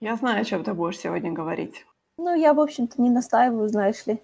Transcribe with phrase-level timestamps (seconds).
[0.00, 1.86] Я знаю, о чем ты будешь сегодня говорить.
[2.16, 4.18] Ну, я, в общем-то, не настаиваю, знаешь ли.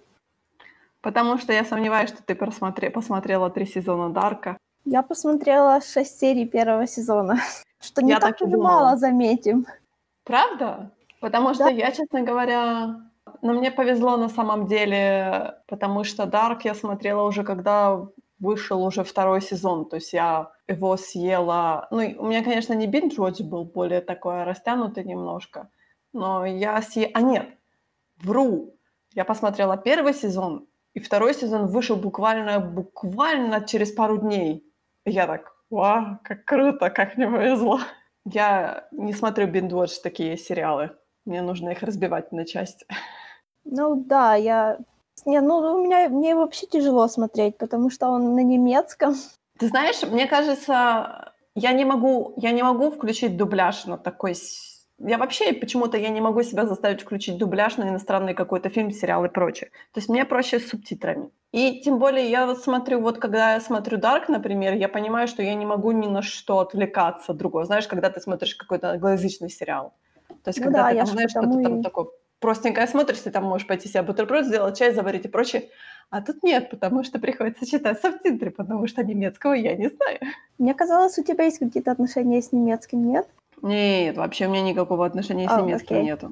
[1.01, 2.89] Потому что я сомневаюсь, что ты просмотре...
[2.89, 4.57] посмотрела три сезона Дарка.
[4.85, 7.37] Я посмотрела шесть серий первого сезона,
[7.79, 9.67] что не Я так так и мало, заметим.
[10.23, 10.91] Правда?
[11.21, 11.69] Потому что Да.
[11.69, 13.01] я, честно говоря,
[13.41, 18.07] но мне повезло на самом деле, потому что Дарк я смотрела уже, когда
[18.39, 19.85] вышел уже второй сезон.
[19.85, 21.87] То есть я его съела...
[21.91, 25.69] Ну, у меня, конечно, не watch был, более такой растянутый немножко.
[26.13, 27.11] Но я съела...
[27.13, 27.47] А нет,
[28.17, 28.75] вру.
[29.13, 34.63] Я посмотрела первый сезон, и второй сезон вышел буквально, буквально через пару дней.
[35.05, 37.79] И я так, вау, как круто, как мне повезло.
[38.25, 40.91] Я не смотрю binge такие сериалы.
[41.25, 42.85] Мне нужно их разбивать на части.
[43.63, 44.77] Ну да, я...
[45.25, 49.15] Не, ну у меня мне вообще тяжело смотреть, потому что он на немецком.
[49.59, 54.35] Ты знаешь, мне кажется, я не могу, я не могу включить дубляж на такой...
[54.99, 59.25] Я вообще почему-то я не могу себя заставить включить дубляж на иностранный какой-то фильм, сериал
[59.25, 59.69] и прочее.
[59.93, 61.29] То есть мне проще с субтитрами.
[61.51, 65.43] И тем более я вот смотрю, вот когда я смотрю Dark, например, я понимаю, что
[65.43, 67.65] я не могу ни на что отвлекаться другое.
[67.65, 69.93] Знаешь, когда ты смотришь какой-то англоязычный сериал.
[70.43, 72.07] То есть Ну когда да, ты там, знаешь, что-то там и- такое
[72.39, 75.69] простенькое смотришь, ты там можешь пойти себе бутерброд сделать, чай заварить и прочее.
[76.09, 80.19] А тут нет, потому что приходится читать субтитры, потому что немецкого я не знаю.
[80.57, 83.27] Мне казалось, у тебя есть какие-то отношения с немецким, нет?
[83.61, 86.05] Нет, вообще у меня никакого отношения с А, немецким окей.
[86.05, 86.31] нету.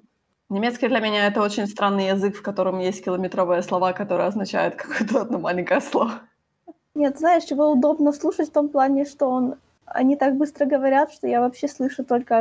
[0.49, 5.21] Немецкий для меня это очень странный язык, в котором есть километровые слова, которые означают какое-то
[5.21, 6.21] одно маленькое слово.
[6.93, 9.55] Нет, знаешь, его удобно слушать в том плане, что он...
[9.85, 12.39] Они так быстро говорят, что я вообще слышу только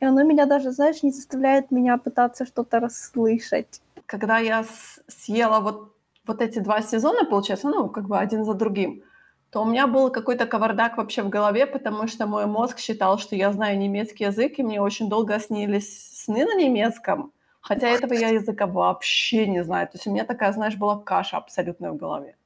[0.00, 3.82] и оно меня даже, знаешь, не заставляет меня пытаться что-то расслышать.
[4.06, 4.64] Когда я
[5.08, 5.94] съела вот,
[6.30, 9.02] вот эти два сезона, получается, ну, как бы один за другим,
[9.50, 13.34] то у меня был какой-то кавардак вообще в голове, потому что мой мозг считал, что
[13.36, 18.28] я знаю немецкий язык, и мне очень долго снились сны на немецком, хотя этого я
[18.28, 19.86] языка вообще не знаю.
[19.88, 22.36] То есть у меня такая, знаешь, была каша абсолютная в голове.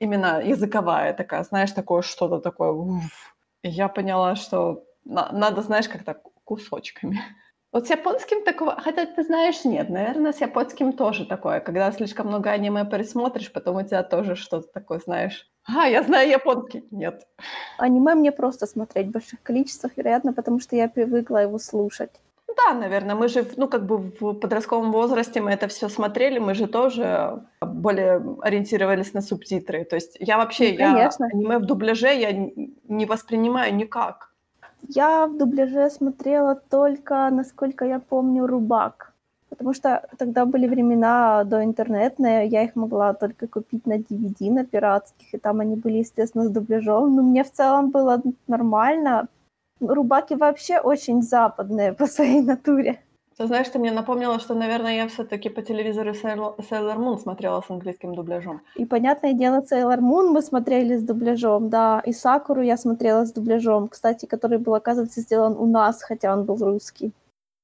[0.00, 2.70] Именно языковая такая, знаешь, такое что-то такое.
[2.70, 3.34] уф.
[3.62, 7.20] И я поняла, что на- надо, знаешь, как-то кусочками.
[7.74, 12.28] Вот с японским такого, хотя ты знаешь, нет, наверное, с японским тоже такое, когда слишком
[12.28, 15.50] много аниме пересмотришь, потом у тебя тоже что-то такое, знаешь.
[15.66, 16.84] А, я знаю японский.
[16.92, 17.26] Нет.
[17.78, 22.12] Аниме мне просто смотреть в больших количествах, вероятно, потому что я привыкла его слушать.
[22.56, 26.54] Да, наверное, мы же, ну, как бы в подростковом возрасте мы это все смотрели, мы
[26.54, 29.84] же тоже более ориентировались на субтитры.
[29.84, 34.33] То есть я вообще, Ну, я аниме в дубляже я не воспринимаю никак.
[34.88, 39.14] Я в дубляже смотрела только, насколько я помню, Рубак.
[39.48, 44.64] Потому что тогда были времена до интернетные, я их могла только купить на DVD, на
[44.64, 47.14] пиратских, и там они были, естественно, с дубляжом.
[47.14, 49.28] Но мне в целом было нормально.
[49.80, 53.03] Рубаки вообще очень западные по своей натуре.
[53.36, 57.70] Ты знаешь, ты мне напомнила, что, наверное, я все-таки по телевизору Sailor Moon смотрела с
[57.70, 58.60] английским дубляжом.
[58.76, 63.32] И, понятное дело, Sailor Moon мы смотрели с дубляжом, да, и Сакуру я смотрела с
[63.32, 67.12] дубляжом, кстати, который был, оказывается, сделан у нас, хотя он был русский.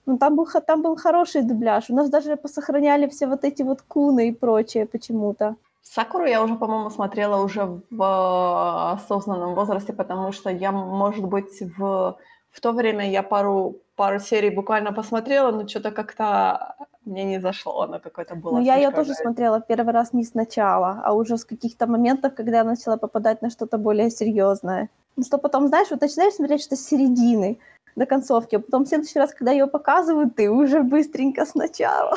[0.07, 1.91] Ну, там был, там был хороший дубляж.
[1.91, 5.55] У нас даже посохраняли все вот эти вот куны и прочее почему-то.
[5.83, 11.63] Сакуру я уже, по-моему, смотрела уже в э, осознанном возрасте, потому что я, может быть,
[11.79, 12.17] в,
[12.51, 16.75] в то время я пару, пару серий буквально посмотрела, но что-то как-то
[17.05, 18.55] мне не зашло, оно какое-то было.
[18.55, 22.59] Но я ее тоже смотрела первый раз не сначала, а уже с каких-то моментов, когда
[22.59, 24.89] я начала попадать на что-то более серьезное.
[25.17, 27.59] Ну, что потом, знаешь, вот начинаешь смотреть что с середины
[27.97, 32.17] до концовки, а потом в следующий раз, когда ее показывают, ты уже быстренько сначала.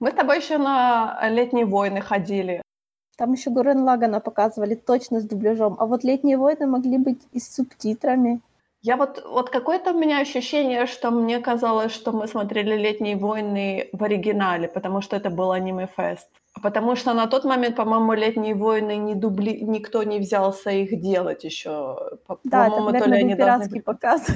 [0.00, 2.62] Мы с тобой еще на летние войны ходили.
[3.16, 7.40] Там еще Гурен Лагана показывали точно с дубляжом, а вот «Летние войны» могли быть и
[7.40, 8.40] с субтитрами.
[8.86, 13.88] Я вот, вот какое-то у меня ощущение, что мне казалось, что мы смотрели «Летние войны»
[13.92, 16.28] в оригинале, потому что это был аниме-фест.
[16.62, 19.60] Потому что на тот момент, по-моему, «Летние войны» не дубли...
[19.60, 21.96] никто не взялся их делать еще.
[22.28, 24.26] По- Да, это, По-моему, то ли наверное, они был должны пиратский были- показ.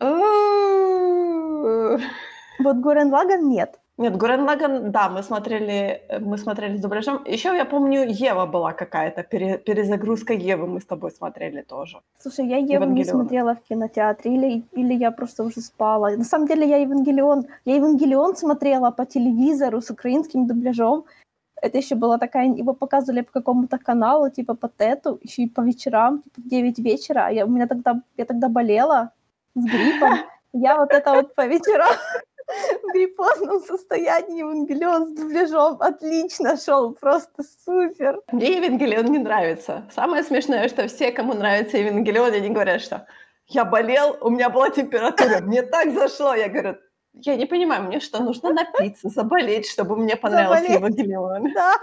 [2.58, 3.79] Вот Гурен Лаган нет.
[4.00, 7.22] Нет, Гурен Лаган, да, мы смотрели, э, мы смотрели с дубляжом.
[7.26, 12.00] Еще я помню, Ева была какая-то, пере- перезагрузка Евы мы с тобой смотрели тоже.
[12.18, 16.16] Слушай, я Еву не смотрела в кинотеатре, или, или я просто уже спала.
[16.16, 21.04] На самом деле я Евангелион, я Евангелион смотрела по телевизору с украинским дубляжом.
[21.62, 25.60] Это еще была такая, его показывали по какому-то каналу, типа по ТЭТу, еще и по
[25.60, 27.26] вечерам, типа в 9 вечера.
[27.26, 29.10] А Я, у меня тогда, я тогда болела
[29.54, 30.10] с гриппом.
[30.52, 31.94] Я вот это вот по вечерам
[32.90, 38.20] в гриппозном состоянии Евангелион с дубляжом отлично шел, просто супер.
[38.32, 39.84] Мне Евангелион не нравится.
[39.94, 43.06] Самое смешное, что все, кому нравится Евангелион, они говорят, что
[43.46, 46.34] я болел, у меня была температура, мне так зашло.
[46.34, 46.76] Я говорю,
[47.14, 50.98] Я не понимаю, мне что, нужно напиться, заболеть, чтобы мне понравился Заболеть.
[50.98, 51.52] Евангелион?
[51.54, 51.74] Да.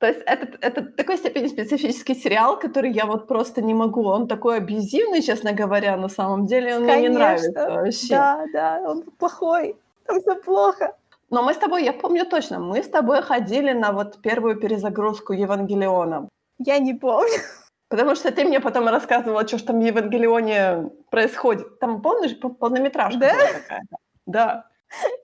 [0.00, 4.04] То есть это, это такой степени специфический сериал, который я вот просто не могу.
[4.04, 7.18] Он такой абьюзивный, честно говоря, на самом деле он мне не Конечно.
[7.18, 8.08] нравится вообще.
[8.08, 9.76] Да, да, он плохой.
[10.06, 10.96] Там все плохо.
[11.30, 15.32] Но мы с тобой, я помню точно, мы с тобой ходили на вот первую перезагрузку
[15.32, 16.28] Евангелиона.
[16.58, 17.38] Я не помню.
[17.88, 21.78] Потому что ты мне потом рассказывала, что ж там в Евангелионе происходит.
[21.78, 23.32] Там, помнишь, пол- полнометражка Да?
[23.34, 23.96] была какая-то.
[24.26, 24.64] Да.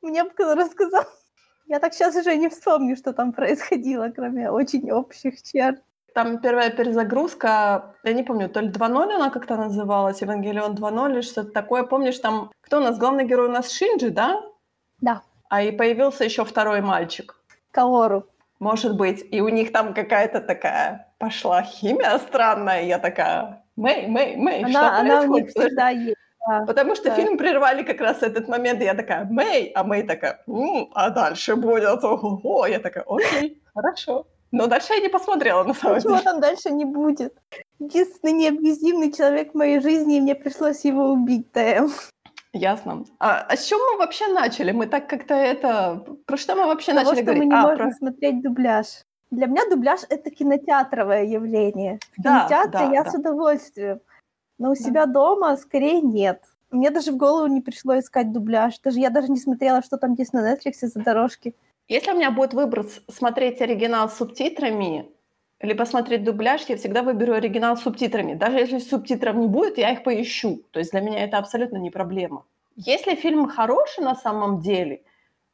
[0.03, 1.05] Мне бы кто рассказал.
[1.67, 5.81] Я так сейчас уже не вспомню, что там происходило, кроме очень общих черт.
[6.15, 11.21] Там первая перезагрузка, я не помню, то ли 2.0 она как-то называлась, Евангелион 2.0 или
[11.21, 11.85] что-то такое.
[11.85, 14.43] Помнишь, там, кто у нас, главный герой у нас Шинджи, да?
[15.01, 15.23] Да.
[15.49, 17.37] А и появился еще второй мальчик.
[17.71, 18.27] Каору.
[18.59, 22.83] Может быть, и у них там какая-то такая пошла химия странная.
[22.85, 25.69] Я такая, Мэй, Мэй, Мэй, что Она, она у них происходит?
[25.69, 26.17] Всегда есть.
[26.47, 26.65] да.
[26.67, 27.15] Потому что Да.
[27.15, 31.11] фильм прервали как раз этот момент, и я такая, Мэй, а Мэй такая, «М, а
[31.11, 34.27] дальше будет, ого Я такая, окей, хорошо.
[34.53, 36.25] Но дальше я не посмотрела, на самом Ничего деле.
[36.25, 37.33] там дальше не будет.
[37.79, 41.89] Единственный необъяснимый человек в моей жизни, и мне пришлось его убить, ТМ.
[42.53, 43.05] Ясно.
[43.21, 44.73] А, а с чего мы вообще начали?
[44.73, 46.05] Мы так как-то это...
[46.27, 47.49] Про что мы вообще Того, начали что мы говорить?
[47.49, 48.87] не А, можем про- смотреть дубляж.
[49.31, 52.01] Для меня дубляж— это кинотеатровое явление.
[52.19, 53.11] В Да, кинотеатре да, я да.
[53.11, 54.01] с удовольствием.
[54.59, 54.81] Но у Да.
[54.81, 56.43] себя дома скорее нет.
[56.73, 58.79] Мне даже в голову не пришло искать дубляж.
[58.81, 61.55] Даже я даже не смотрела, что там есть на Netflix за дорожки.
[61.89, 65.09] Если у меня будет выбор смотреть оригинал с субтитрами,
[65.61, 68.35] либо смотреть дубляж, я всегда выберу оригинал с субтитрами.
[68.35, 70.63] Даже если субтитров не будет, я их поищу.
[70.71, 72.45] То есть для меня это абсолютно не проблема.
[72.77, 75.03] Если фильм хороший на самом деле,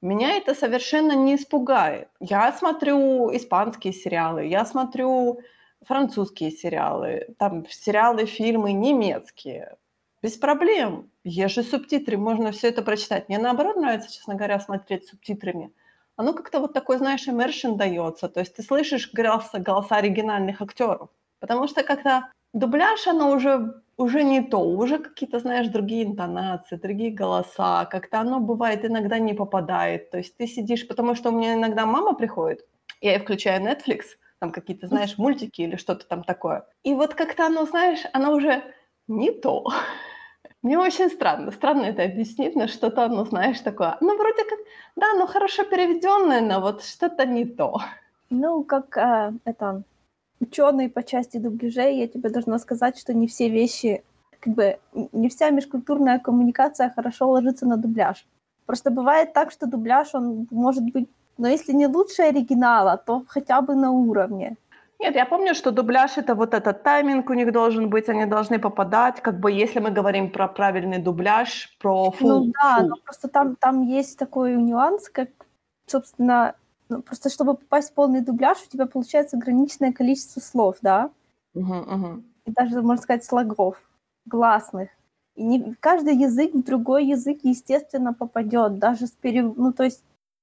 [0.00, 2.08] меня это совершенно не испугает.
[2.20, 5.41] Я смотрю испанские сериалы, я смотрю
[5.85, 9.76] французские сериалы, там сериалы, фильмы немецкие.
[10.23, 11.11] Без проблем.
[11.25, 13.29] Есть же субтитры, можно все это прочитать.
[13.29, 15.73] Мне наоборот нравится, честно говоря, смотреть субтитрами.
[16.16, 18.28] Оно как-то вот такой, знаешь, immersion дается.
[18.28, 21.10] То есть ты слышишь голоса, голоса оригинальных актеров.
[21.40, 24.60] Потому что как-то дубляж, оно уже, уже не то.
[24.60, 27.84] Уже какие-то, знаешь, другие интонации, другие голоса.
[27.84, 30.10] Как-то оно бывает иногда не попадает.
[30.10, 32.66] То есть ты сидишь, потому что у меня иногда мама приходит,
[33.02, 34.02] я ей включаю Netflix,
[34.38, 36.66] там какие-то, знаешь, мультики или что-то там такое.
[36.82, 38.62] И вот как-то оно, знаешь, оно уже
[39.06, 39.66] не то.
[40.66, 41.52] Мне очень странно.
[41.52, 43.96] Странно это объяснить, но что-то оно, знаешь, такое.
[44.00, 44.58] Ну, вроде как,
[44.96, 47.80] да, ну хорошо переведенное, но вот что-то не то.
[48.30, 49.84] Ну, как э, это
[50.40, 54.02] ученый по части дубляжей, я тебе должна сказать, что не все вещи,
[54.40, 54.78] как бы
[55.12, 58.26] не вся межкультурная коммуникация хорошо ложится на дубляж.
[58.66, 61.08] Просто бывает так, что дубляж, он может быть,
[61.38, 64.56] но если не лучше оригинала, то хотя бы на уровне.
[64.98, 68.58] Нет, я помню, что дубляж это вот этот тайминг у них должен быть, они должны
[68.58, 72.46] попадать, как бы если мы говорим про правильный дубляж, про фул.
[72.46, 72.88] ну да, фул.
[72.88, 75.28] но просто там, там есть такой нюанс, как,
[75.87, 76.54] собственно,
[76.88, 81.10] ну, просто чтобы попасть в полный дубляж, у тебя получается ограниченное количество слов, да?
[81.54, 82.25] Мгм, мгм.
[82.44, 83.76] и даже, можно сказать, слогов,
[84.25, 84.90] гласных.
[85.34, 88.78] И не, каждый язык в другой язык, естественно, попадет.
[88.78, 89.56] Даже с перев...
[89.56, 90.02] ну, то есть,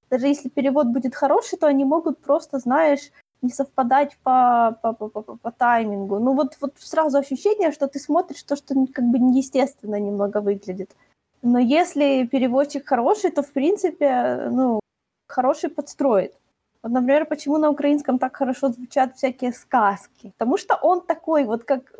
[0.10, 3.12] даже если перевод будет хороший, то они могут просто, знаешь,
[3.44, 6.20] не совпадать по, по, по, по, по- таймингу.
[6.20, 10.96] Ну, вот, вот сразу ощущение, что ты смотришь то, что как бы неестественно немного выглядит.
[11.42, 14.80] Но если переводчик хороший, то, в принципе, ну,
[15.28, 16.34] хороший подстроит.
[16.82, 20.32] Вот, например, почему на украинском так хорошо звучат всякие сказки?
[20.38, 21.92] Потому что он такой вот как...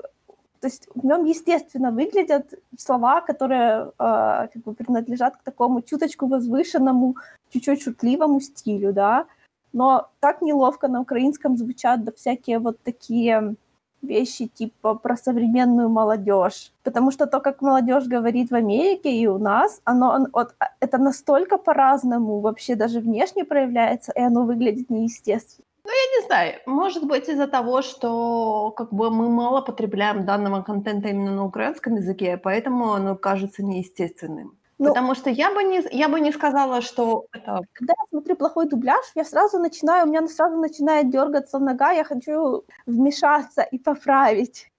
[0.62, 6.28] То есть в нем естественно выглядят слова, которые э, как бы принадлежат к такому чуточку
[6.28, 7.16] возвышенному,
[7.50, 9.26] чуть-чуть шутливому стилю, да.
[9.74, 13.56] Но так неловко на украинском звучат да всякие вот такие
[14.04, 16.72] вещи типа про современную молодежь.
[16.84, 20.66] Потому что то, как молодежь говорит в Америке и у нас, оно, он- вот, а,
[20.80, 25.66] это настолько по-разному вообще даже внешне проявляется, и оно выглядит неестественно.
[25.86, 31.10] Я не знаю, может быть из-за того, что как бы мы мало потребляем данного контента
[31.10, 34.54] именно на украинском языке, поэтому оно кажется неестественным.
[34.84, 38.36] Ну- Потому что я бы не, я бы не сказала, что это Когда я смотрю
[38.36, 43.80] плохой дубляж, я сразу начинаю, у меня сразу начинает дергаться нога, я хочу вмешаться и
[43.80, 44.72] поправить.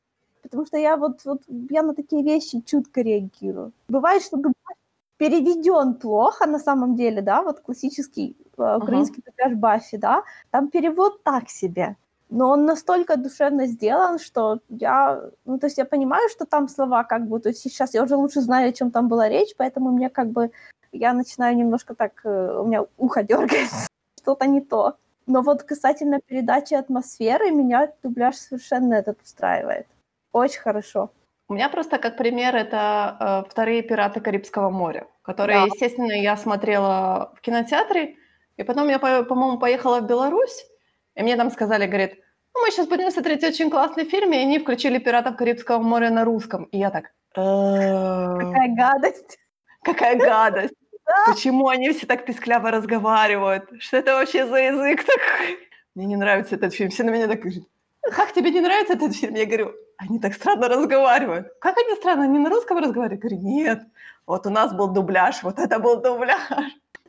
[0.43, 3.73] Потому что я вот, вот я на такие вещи чутко реагирую.
[3.89, 4.77] Бывает, что дубляж
[5.17, 11.23] переведен плохо на самом деле, да, вот классический э, украинский дубляж Баффи, да, там перевод
[11.23, 11.97] так себе.
[12.31, 17.05] Но он настолько душевно сделан, что я, ну, то есть я понимаю, что там слова
[17.05, 19.91] как бы, то есть сейчас я уже лучше знаю, о чем там была речь, поэтому
[19.91, 20.51] мне как бы,
[20.93, 23.87] я начинаю немножко так, э, у меня ухо дергается,
[24.21, 24.95] что-то не то.
[25.27, 29.87] Но вот касательно передачи атмосферы, меня дубляж совершенно этот устраивает.
[30.33, 31.11] Очень хорошо.
[31.49, 35.07] У меня просто как пример это э, вторые пираты Карибского моря.
[35.23, 35.65] которые, Да.
[35.67, 38.17] естественно, я смотрела в кинотеатре,
[38.57, 40.67] и потом я, по- по-моему, поехала в Беларусь,
[41.15, 42.19] и мне там сказали, говорит,
[42.55, 46.25] ну, мы сейчас будем смотреть очень классный фильм, и они включили «Пиратов Карибского моря» на
[46.25, 46.65] русском.
[46.65, 47.07] И я так,
[47.37, 49.39] «Э, Какая гадость.
[49.83, 50.75] какая гадость.
[51.27, 53.65] Почему они все так пискляво разговаривают?
[53.79, 55.59] Что это вообще за язык такой?
[55.95, 56.91] Мне не нравится этот фильм.
[56.91, 57.65] Все на меня так говорят,
[58.13, 59.35] как тебе не нравится этот фильм?
[59.35, 61.49] Я говорю, они так странно разговаривают.
[61.61, 62.25] Как они странно?
[62.25, 63.23] Они на русском разговаривают?
[63.23, 63.83] Я говорю, нет.
[64.27, 66.39] Вот у нас был дубляж, вот это был дубляж.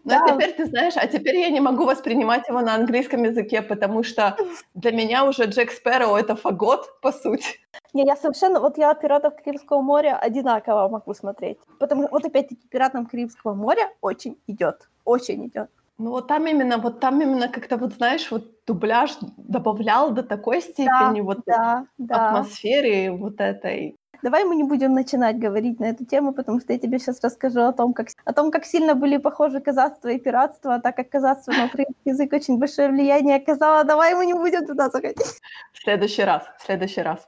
[0.05, 0.33] Ну, а Да.
[0.35, 4.37] теперь ты знаешь, а теперь я не могу воспринимать его на английском языке, потому что
[4.75, 7.59] для меня уже Джек Спэроу— это фагот, по сути.
[7.93, 8.59] Не, я совершенно...
[8.59, 11.57] Вот я «Пиратов Карибского моря» одинаково могу смотреть.
[11.79, 14.89] Потому что, вот опять-таки, «Пиратам Карибского моря» очень идет.
[15.05, 15.69] Очень идет.
[15.97, 20.61] Ну вот там именно, вот там именно как-то вот, знаешь, вот дубляж добавлял до такой
[20.61, 22.27] степени вот Да, да.
[22.29, 23.95] атмосферы вот этой.
[24.21, 27.61] Давай мы не будем начинать говорить на эту тему, потому что я тебе сейчас расскажу
[27.61, 31.09] о том, как, о том, как сильно были похожи казацтво и пиратство, а так как
[31.09, 35.41] казацтво на украинский язык очень большое влияние оказало, давай мы не будем туда заходить.
[35.73, 37.27] В следующий раз, в следующий раз.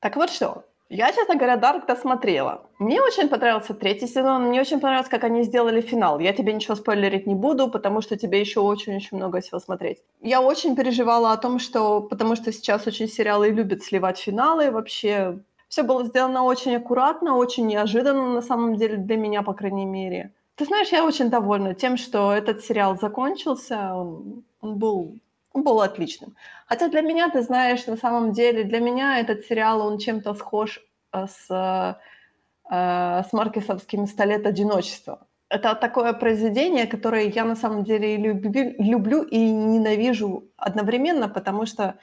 [0.00, 2.60] Так вот что, я, честно говоря, Дарк досмотрела.
[2.78, 6.20] Мне очень понравился третий сезон, мне очень понравилось, как они сделали финал.
[6.20, 9.98] Я тебе ничего спойлерить не буду, потому что тебе еще очень-очень много всего смотреть.
[10.20, 12.00] Я очень переживала о том, что...
[12.02, 15.38] Потому что сейчас очень сериалы любят сливать финалы, вообще...
[15.68, 20.30] Все было сделано очень аккуратно, очень неожиданно, на самом деле, для меня, по крайней мере.
[20.56, 25.14] Ты знаешь, я очень довольна тем, что этот сериал закончился, он, он был
[25.52, 26.34] он был отличным.
[26.72, 30.80] Хотя для меня, ты знаешь, на самом деле, для меня этот сериал, он чем-то схож
[31.12, 35.18] э, с, э, с Маркесовским «Сто лет одиночества».
[35.50, 41.98] Это такое произведение, которое я на самом деле и люблю, и ненавижу одновременно, потому что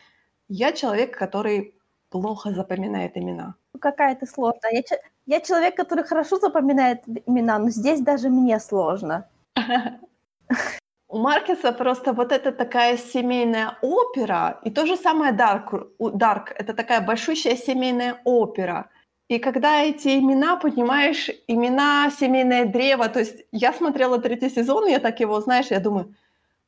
[0.50, 1.74] я человек, который
[2.12, 3.56] плохо запоминает имена.
[3.82, 4.72] Какая ты сложная.
[4.72, 4.82] Я,
[5.26, 9.28] я человек, который хорошо запоминает имена, но здесь даже мне сложно.
[11.12, 16.76] У Маркеса просто вот это такая семейная опера, и то же самое Дарк, Дарк это
[16.76, 18.90] такая большущая семейная опера.
[19.28, 25.00] И когда эти имена, понимаешь, имена, семейное древо, то есть я смотрела третий сезон, я
[25.00, 26.14] так его, знаешь, я думаю,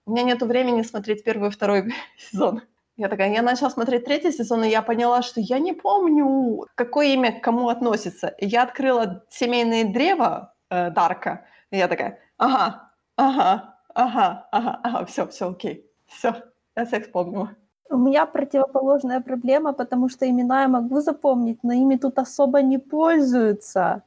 [0.08, 2.64] у меня нет времени смотреть первый и второй сезон.
[2.98, 7.14] Я такая, я начала смотреть третий сезон, и я поняла, что я не помню, какое
[7.14, 8.30] имя к кому относится.
[8.40, 15.06] И я открыла семейное древо э, Дарка, и я такая, ага, ага, ага, ага, ага,
[15.06, 16.36] все, все, окей, все,
[16.76, 17.50] я всех вспомнила.
[17.90, 22.78] У меня противоположная проблема, потому что имена я могу запомнить, но ими тут особо не
[22.78, 24.04] пользуются.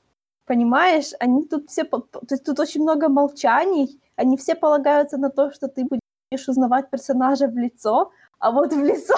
[0.46, 1.84] Понимаешь, они тут все...
[1.84, 2.00] То
[2.30, 7.46] есть тут очень много молчаний, они все полагаются на то, что ты будешь узнавать персонажа
[7.46, 9.14] в лицо, а вот в лицо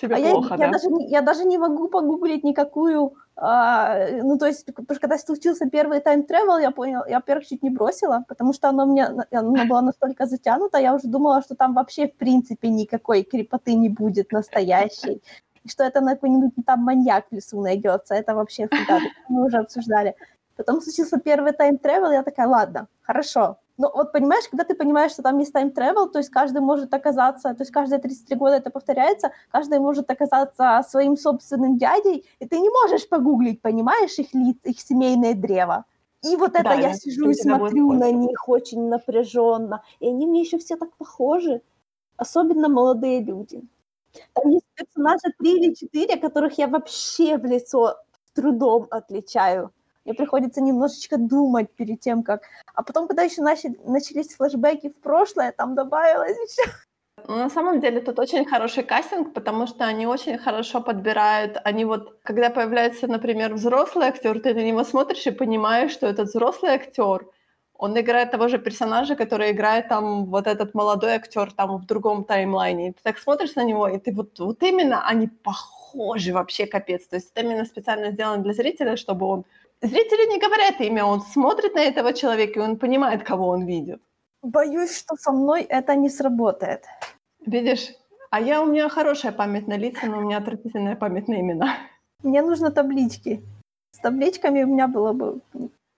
[0.00, 0.72] Тебе А я, плохо, я да?
[0.72, 5.18] даже, не- я даже не могу погуглить никакую, а, ну, то есть, потому что когда
[5.18, 9.66] случился первый тайм-тревел, я понял, я, во-первых, чуть не бросила, потому что оно мне, оно
[9.66, 14.32] было настолько затянуто, я уже думала, что там вообще, в принципе, никакой крипоты не будет
[14.32, 15.22] настоящей,
[15.64, 19.58] и что это на какой-нибудь там маньяк в лесу найдется, это вообще фига, мы уже
[19.58, 20.14] обсуждали.
[20.56, 23.58] Потом случился первый time travel, я такая, ладно, хорошо.
[23.80, 26.92] Но вот понимаешь, когда ты понимаешь, что там есть time travel, то есть каждый может
[26.92, 32.46] оказаться, то есть каждые 33 года это повторяется, каждый может оказаться своим собственным дядей, и
[32.46, 35.86] ты не можешь погуглить, понимаешь, их лиц, их семейное древо.
[36.22, 39.82] И вот это Да, я сижу и смотрю на них очень напряженно.
[40.00, 41.62] И они мне еще все так похожи.
[42.18, 43.62] Особенно молодые люди.
[44.34, 47.96] Там есть персонажа три или четыре, которых я вообще в лицо
[48.34, 49.72] трудом отличаю.
[50.04, 52.42] Мне приходится немножечко думать перед тем, как...
[52.74, 56.70] А потом, когда еще начали, начались флешбеки в прошлое, там добавилось еще...
[57.28, 61.58] Ну, На самом деле тут очень хороший кастинг, потому что они очень хорошо подбирают.
[61.64, 66.28] Они вот, когда появляется, например, взрослый актер, ты на него смотришь и понимаешь, что этот
[66.28, 67.26] взрослый актер,
[67.74, 72.24] он играет того же персонажа, который играет там вот этот молодой актер там в другом
[72.24, 72.92] таймлайне.
[72.92, 77.06] Ты так смотришь на него, и ты вот, вот именно они похожи вообще капец.
[77.06, 79.44] То есть это именно специально сделано для зрителя, чтобы он...
[79.82, 84.02] Зрители не говорят имя, он смотрит на этого человека, и он понимает, кого он видит.
[84.42, 86.84] Боюсь, что со мной это не сработает.
[87.46, 87.88] Видишь?
[88.30, 91.76] А я, у меня хорошая память на лица, но у меня отвратительная память на имена.
[92.22, 93.42] Мне нужны таблички.
[93.92, 95.40] С табличками у меня было бы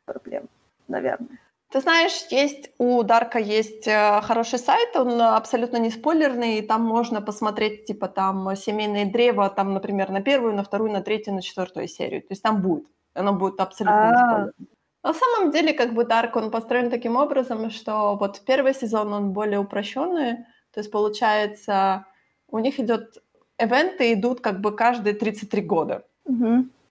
[0.06, 0.48] проблем,
[0.88, 1.38] наверное.
[1.72, 6.82] Ты знаешь, есть у Дарка есть э, хороший сайт, он абсолютно не спойлерный, и там
[6.82, 11.42] можно посмотреть, типа, там, семейное древо, там, например, на первую, на вторую, на третью, на
[11.42, 12.20] четвертую серию.
[12.20, 12.84] То есть там будет.
[13.14, 14.18] Оно будет абсолютно не А.
[14.18, 14.68] спойлерным.
[15.04, 19.32] На самом деле, как бы Дарк, он построен таким образом, что вот первый сезон, он
[19.32, 20.36] более упрощенный,
[20.72, 22.06] то есть, получается,
[22.48, 23.18] у них идет,
[23.58, 26.04] ивенты идут как бы каждые 33 года.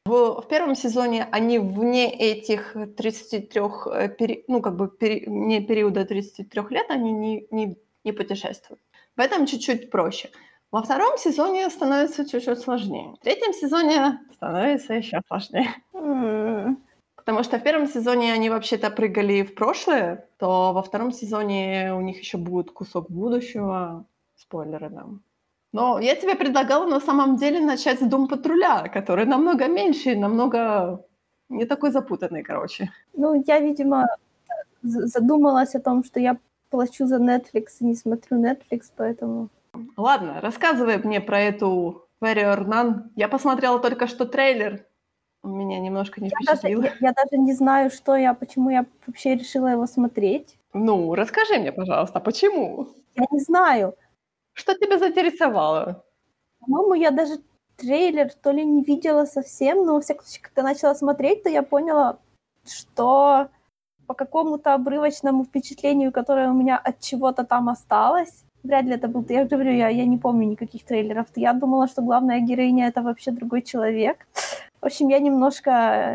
[0.05, 3.61] В, в первом сезоне они вне этих 33,
[3.93, 8.81] э, пери, ну, как бы пери, не периода 33 лет, они не, не, не путешествуют.
[9.15, 10.31] В этом чуть-чуть проще.
[10.71, 13.15] Во втором сезоне становится чуть-чуть сложнее.
[13.19, 15.75] В третьем сезоне становится еще сложнее.
[15.93, 16.77] Mm.
[17.15, 22.01] Потому что в первом сезоне они вообще-то прыгали в прошлое, то во втором сезоне у
[22.01, 24.05] них еще будет кусок будущего.
[24.35, 25.21] Спойлеры нам.
[25.73, 31.05] Но я тебе предлагала на самом деле начать с Дом Патруля, который намного меньше, намного
[31.49, 32.89] не такой запутанный, короче.
[33.13, 34.07] Ну, я, видимо,
[34.81, 36.37] задумалась о том, что я
[36.69, 39.49] плачу за Netflix и не смотрю Netflix, поэтому...
[39.97, 43.09] Ладно, рассказывай мне про эту Warrior Nun.
[43.15, 44.85] Я посмотрела только что трейлер,
[45.43, 46.81] меня немножко не я впечатлил.
[46.81, 50.57] Даже, я, я даже не знаю, что я, почему я вообще решила его смотреть.
[50.73, 52.89] Ну, расскажи мне, пожалуйста, почему?
[53.15, 53.95] Я не знаю.
[54.53, 56.05] Что тебя заинтересовало?
[56.59, 57.41] По-моему, я даже
[57.77, 61.63] трейлер то ли не видела совсем, но, во всяком случае, когда начала смотреть, то я
[61.63, 62.19] поняла,
[62.65, 63.49] что
[64.05, 69.25] по какому-то обрывочному впечатлению, которое у меня от чего-то там осталось, вряд ли это был,
[69.29, 73.31] я говорю, я, я не помню никаких трейлеров, я думала, что главная героиня это вообще
[73.31, 74.27] другой человек.
[74.81, 75.69] В общем, я немножко,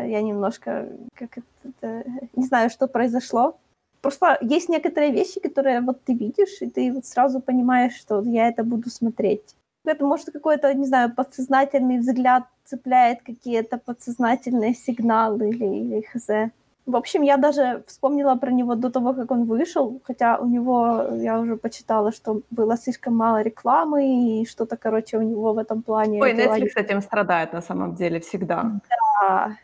[0.07, 2.03] я немножко, как это,
[2.35, 3.57] не знаю, что произошло.
[4.01, 8.47] Просто есть некоторые вещи, которые вот ты видишь, и ты вот сразу понимаешь, что я
[8.49, 9.55] это буду смотреть.
[9.85, 16.51] Это может какой-то, не знаю, подсознательный взгляд цепляет какие-то подсознательные сигналы или, или хз.
[16.87, 21.09] В общем, я даже вспомнила про него до того, как он вышел, хотя у него,
[21.17, 25.81] я уже почитала, что было слишком мало рекламы, и что-то, короче, у него в этом
[25.81, 26.21] плане...
[26.21, 28.79] Ой, Netflix этим страдает на самом деле всегда.
[29.19, 29.57] Да.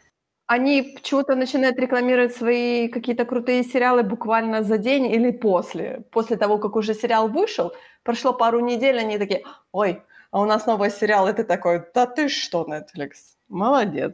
[0.47, 6.03] Они почему-то начинают рекламировать свои какие-то крутые сериалы буквально за день или после.
[6.11, 7.71] После того, как уже сериал вышел,
[8.03, 10.01] прошло пару недель, они такие, ой,
[10.31, 14.13] а у нас новый сериал, и ты такой, да ты что, Netflix, молодец.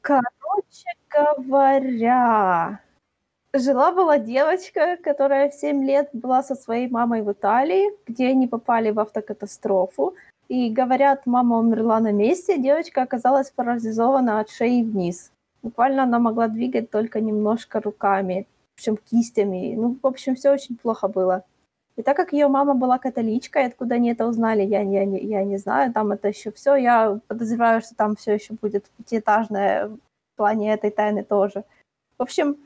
[0.00, 2.80] Короче говоря,
[3.52, 8.90] жила-была девочка, которая в 7 лет была со своей мамой в Италии, где они попали
[8.90, 10.14] в автокатастрофу.
[10.48, 15.30] И говорят, мама умерла на месте, девочка оказалась парализована от шеи вниз.
[15.62, 18.46] Буквально она могла двигать только немножко руками,
[18.76, 19.74] в общем, кистями.
[19.76, 21.44] Ну, в общем, все очень плохо было.
[21.96, 25.58] И так как ее мама была католичкой, откуда они это узнали, я, я, я, не
[25.58, 26.74] знаю, там это еще все.
[26.76, 29.90] Я подозреваю, что там все еще будет пятиэтажное
[30.40, 31.64] плане этой тайны тоже.
[32.18, 32.56] В общем,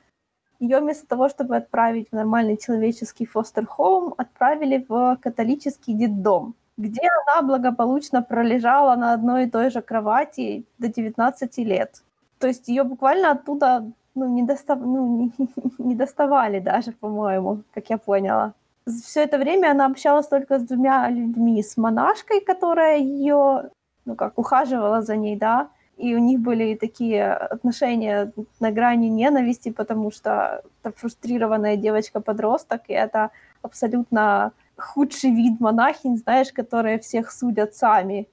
[0.60, 7.42] ее вместо того, чтобы отправить в нормальный человеческий фостер-хоум, отправили в католический детдом, где она
[7.42, 12.02] благополучно пролежала на одной и той же кровати до 19 лет.
[12.38, 13.84] То есть ее буквально оттуда
[14.14, 14.78] ну, не, достав...
[14.78, 15.32] ну, не,
[15.78, 18.52] не доставали даже, по-моему, как я поняла.
[18.86, 21.62] Все это время она общалась только с двумя людьми.
[21.62, 23.70] С монашкой, которая ее,
[24.04, 29.70] ну как, ухаживала за ней, да, и у них были такие отношения на грани ненависти,
[29.70, 33.30] потому что это фрустрированная девочка-подросток, и это
[33.62, 38.28] абсолютно худший вид монахинь, знаешь, которые всех судят сами,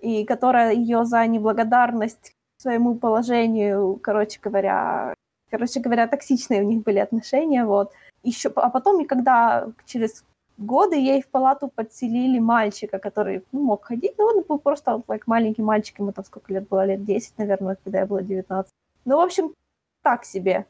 [0.00, 5.14] и которая ее за неблагодарность своему положению, короче говоря,
[5.50, 7.92] короче говоря, токсичные у них были отношения, вот.
[8.22, 10.24] Еще, а потом, и когда через
[10.58, 15.22] годы ей в палату подселили мальчика, который ну, мог ходить, но он был просто like,
[15.26, 18.72] маленький мальчик, ему там сколько лет было, лет 10, наверное, когда я была 19.
[19.04, 19.54] Ну, в общем,
[20.02, 20.66] так себе.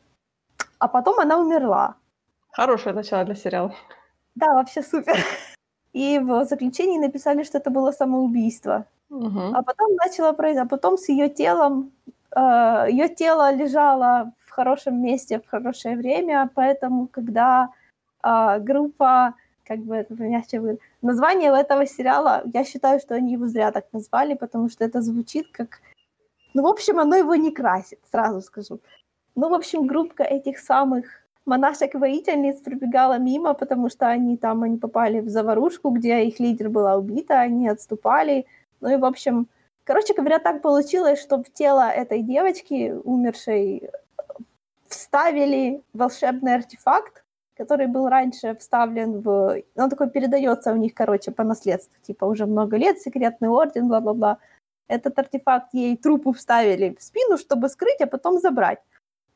[0.78, 1.96] А потом она умерла.
[2.50, 3.74] Хорошее начало для сериала.
[4.34, 5.16] Да, вообще супер.
[5.92, 8.84] И в заключении написали, что это было самоубийство.
[9.10, 9.40] Угу.
[9.54, 11.92] А потом начало произойти, а потом с ее телом,
[12.34, 17.70] э, ее тело лежало в хорошем месте в хорошее время, поэтому когда
[18.22, 19.34] э, группа
[19.66, 20.80] как бы это мягче будет.
[21.02, 25.48] Название этого сериала, я считаю, что они его зря так назвали, потому что это звучит
[25.52, 25.80] как...
[26.54, 28.80] Ну, в общем, оно его не красит, сразу скажу.
[29.34, 31.04] Ну, в общем, группка этих самых
[31.46, 36.96] монашек-воительниц пробегала мимо, потому что они там, они попали в заварушку, где их лидер была
[36.96, 38.46] убита, они отступали.
[38.80, 39.48] Ну и, в общем,
[39.84, 43.90] короче говоря, так получилось, что в тело этой девочки, умершей,
[44.88, 47.24] вставили волшебный артефакт,
[47.56, 49.62] который был раньше вставлен в...
[49.76, 51.96] Он такой передается у них, короче, по наследству.
[52.02, 54.38] Типа уже много лет, секретный орден, бла-бла-бла.
[54.88, 58.78] Этот артефакт ей трупу вставили в спину, чтобы скрыть, а потом забрать.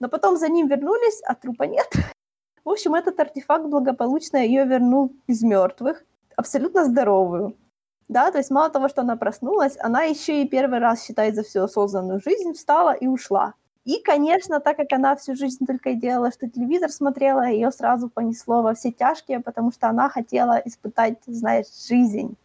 [0.01, 1.89] Но потом за ним вернулись, а трупа нет.
[2.65, 6.05] В общем, этот артефакт благополучно ее вернул из мертвых,
[6.37, 7.57] абсолютно здоровую.
[8.09, 11.43] Да, то есть мало того, что она проснулась, она еще и первый раз, считай, за
[11.43, 13.55] всю осознанную жизнь встала и ушла.
[13.85, 18.11] И, конечно, так как она всю жизнь только и делала, что телевизор смотрела, ее сразу
[18.11, 22.37] понесло во все тяжкие, потому что она хотела испытать, знаешь, жизнь.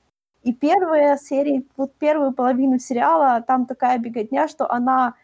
[0.43, 5.15] И первые серии, вот первую половину сериала, там такая беготня, что она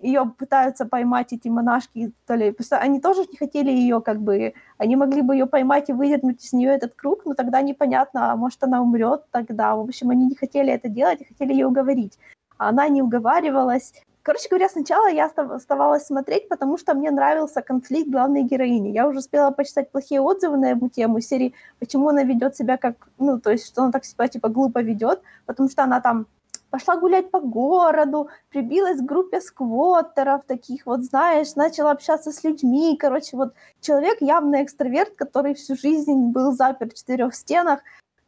[0.00, 4.94] ее пытаются поймать эти монашки, то ли, они тоже не хотели ее как бы, они
[4.94, 8.62] могли бы ее поймать и выдернуть из нее этот круг, но тогда непонятно, а может
[8.62, 9.74] она умрет тогда.
[9.74, 12.18] В общем, они не хотели это делать, хотели ее уговорить.
[12.58, 13.94] А она не уговаривалась.
[14.26, 18.88] Короче говоря, сначала я оставалась смотреть, потому что мне нравился конфликт главной героини.
[18.88, 23.08] Я уже успела почитать плохие отзывы на эту тему серии, почему она ведет себя как,
[23.18, 26.26] ну, то есть, что она так себя, типа, глупо ведет, потому что она там
[26.70, 32.96] пошла гулять по городу, прибилась к группе сквоттеров, таких вот, знаешь, начала общаться с людьми.
[32.98, 37.78] Короче, вот человек явно экстраверт, который всю жизнь был заперт в четырех стенах.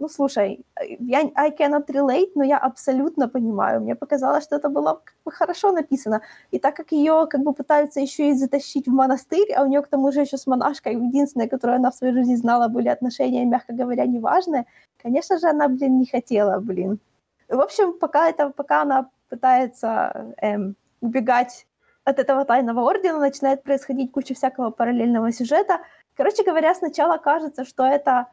[0.01, 0.65] Ну, слушай,
[1.01, 3.81] я I cannot relate, но я абсолютно понимаю.
[3.81, 6.21] Мне показалось, что это было как бы хорошо написано.
[6.53, 9.83] И так как ее как бы пытаются еще и затащить в монастырь, а у нее
[9.83, 13.45] к тому же еще с монашкой, единственная, которую она в своей жизни знала, были отношения,
[13.45, 14.67] мягко говоря, неважные,
[15.03, 17.01] конечно же, она, блин, не хотела, блин.
[17.49, 21.67] В общем, пока, это, пока она пытается эм, убегать
[22.05, 25.81] от этого тайного ордена, начинает происходить куча всякого параллельного сюжета.
[26.15, 28.27] Короче говоря, сначала кажется, что это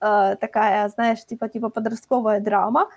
[0.00, 2.88] э, такая, знаешь, типа, типа подростковая драма,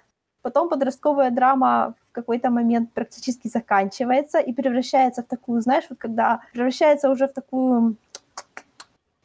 [0.42, 6.42] потом подростковая драма в какой-то момент практически заканчивается и превращается в такую, знаешь, вот когда
[6.54, 7.96] превращается уже в такую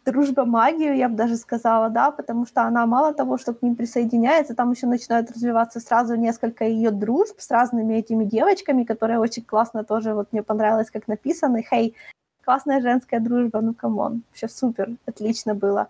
[0.04, 4.54] дружбомагию, я бы даже сказала, да, потому что она мало того, что к ним присоединяется,
[4.54, 9.84] там еще начинают развиваться сразу несколько ее дружб с разными этими девочками, которые очень классно
[9.84, 11.94] тоже, вот мне понравилось, как написано, хей,
[12.44, 15.88] классная женская дружба, ну come on, все супер, отлично было.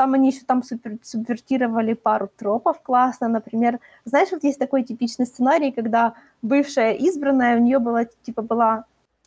[0.00, 5.26] Там они еще там супер, субвертировали пару тропов классно, например, знаешь, вот есть такой типичный
[5.26, 8.84] сценарий, когда бывшая избранная, у нее была, типа, была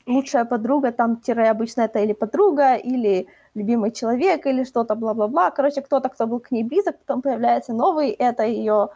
[0.08, 5.52] лучшая подруга, там, тире обычно это или подруга, или любимый человек, или что-то, бла-бла-бла.
[5.52, 8.90] Короче, кто-то, кто был к ней близок, потом появляется новый, это ее,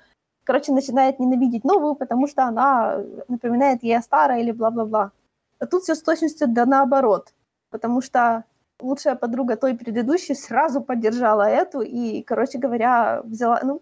[0.45, 5.11] короче, начинает ненавидеть новую, потому что она напоминает ей о старой или бла-бла-бла.
[5.59, 7.35] А тут все с точностью да наоборот,
[7.69, 8.45] потому что
[8.79, 13.81] лучшая подруга той предыдущей сразу поддержала эту и, короче говоря, взяла, ну,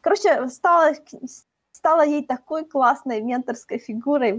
[0.00, 0.92] короче, стала,
[1.72, 4.32] стала ей такой классной менторской фигурой.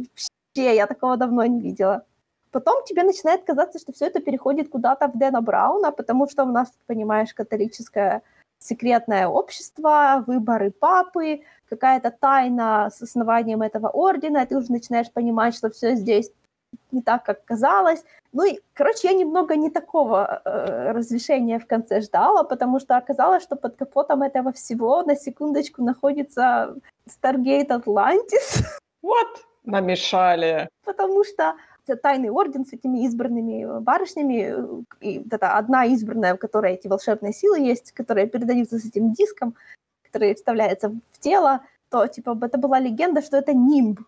[0.56, 2.06] Вообще, я такого давно не видела.
[2.52, 6.52] Потом тебе начинает казаться, что все это переходит куда-то в Дэна Брауна, потому что у
[6.52, 8.22] нас, понимаешь, католическое
[8.60, 15.56] секретное общество, выборы папы, какая-то тайна с основанием этого ордена, и ты уже начинаешь понимать,
[15.56, 16.32] что все здесь
[16.92, 18.04] не так, как казалось.
[18.32, 23.44] Ну и, короче, я немного не такого э, разрешения в конце ждала, потому что оказалось,
[23.44, 26.76] что под капотом этого всего на секундочку находится
[27.08, 28.64] Stargate Atlantis.
[29.02, 29.28] Вот,
[29.66, 30.70] намешали.
[30.86, 31.56] Потому что
[32.02, 37.60] тайный орден с этими избранными барышнями, и это одна избранная, в которой эти волшебные силы
[37.60, 39.56] есть, которые передаются с этим диском,
[40.04, 44.00] который вставляется в тело, то, типа, это была легенда, что это нимб,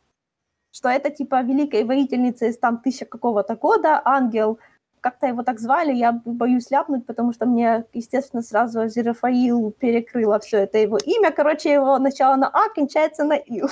[0.76, 4.60] что это, типа, великая воительница из там тысяча какого-то года, ангел,
[5.00, 10.58] как-то его так звали, я боюсь ляпнуть, потому что мне, естественно, сразу Азерафаил перекрыло все
[10.58, 11.32] это его имя.
[11.32, 13.70] Короче, его начало на А кончается на Ил.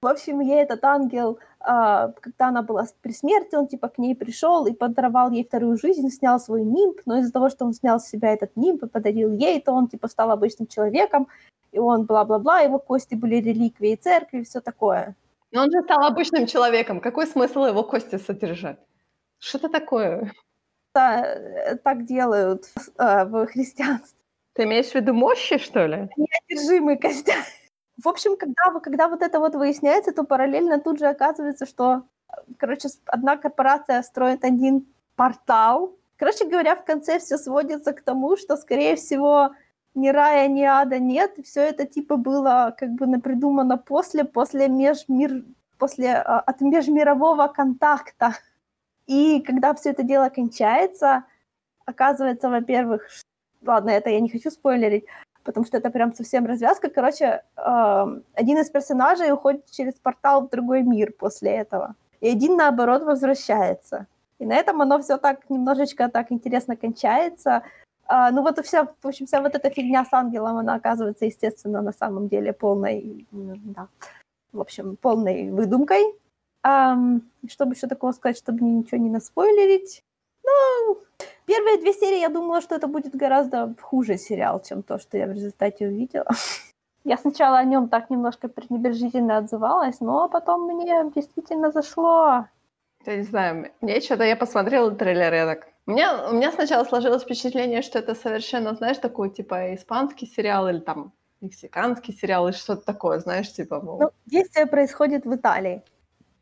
[0.00, 4.16] В общем, ей этот ангел, а, когда она была при смерти, он типа к ней
[4.16, 8.00] пришел и подаровал ей вторую жизнь, снял свой нимб, но из-за того, что он снял
[8.00, 11.28] с себя этот нимб и подарил ей, то он типа стал обычным человеком,
[11.72, 15.14] и он бла-бла-бла, его кости были реликвией церкви и все такое.
[15.52, 17.00] Но он же стал обычным человеком.
[17.00, 18.78] Какой смысл его кости содержать?
[19.38, 20.32] Что-то такое.
[20.94, 22.64] Да, э, так делают
[22.98, 24.18] э, в христианстве.
[24.54, 26.08] Ты имеешь в виду мощи, что ли?
[26.16, 27.44] Неодержимые костями.
[28.02, 32.02] В общем, когда, когда вот это вот выясняется, то параллельно тут же оказывается, что,
[32.58, 34.86] короче, одна корпорация строит один
[35.16, 35.96] портал.
[36.16, 39.54] Короче говоря, в конце все сводится к тому, что, скорее всего,
[39.94, 41.38] ни рая, ни ада нет.
[41.44, 45.44] Все это типа было как бы напридумано после, после межмир,
[45.78, 48.34] после а, от межмирового контакта.
[49.06, 51.24] И когда все это дело кончается,
[51.84, 53.08] оказывается, во-первых,
[53.66, 55.04] ладно, это я не хочу спойлерить,
[55.44, 56.88] потому что это прям совсем развязка.
[56.88, 63.02] Короче, один из персонажей уходит через портал в другой мир после этого, и один, наоборот,
[63.02, 64.06] возвращается.
[64.38, 67.62] И на этом оно все так немножечко так интересно кончается.
[68.12, 71.80] А, ну вот вся, в общем, вся вот эта фигня с ангелом, она оказывается, естественно,
[71.80, 73.88] на самом деле полной, да,
[74.52, 76.02] в общем, полной выдумкой.
[76.64, 80.04] Um, чтобы еще такого сказать, чтобы ничего не наспойлерить.
[80.44, 80.98] Ну,
[81.46, 85.26] Первые две серии я думала, что это будет гораздо хуже сериал, чем то, что я
[85.26, 86.28] в результате увидела.
[87.04, 92.46] Я сначала о нем так немножко пренебрежительно отзывалась, но потом мне действительно зашло.
[93.04, 95.68] Я не знаю, мне что-то я посмотрела трейлер, я так...
[95.86, 100.68] У меня, у меня сначала сложилось впечатление, что это совершенно, знаешь, такой, типа, испанский сериал
[100.68, 105.82] или там мексиканский сериал или что-то такое, знаешь, типа, мол, Ну, действие происходит в Италии.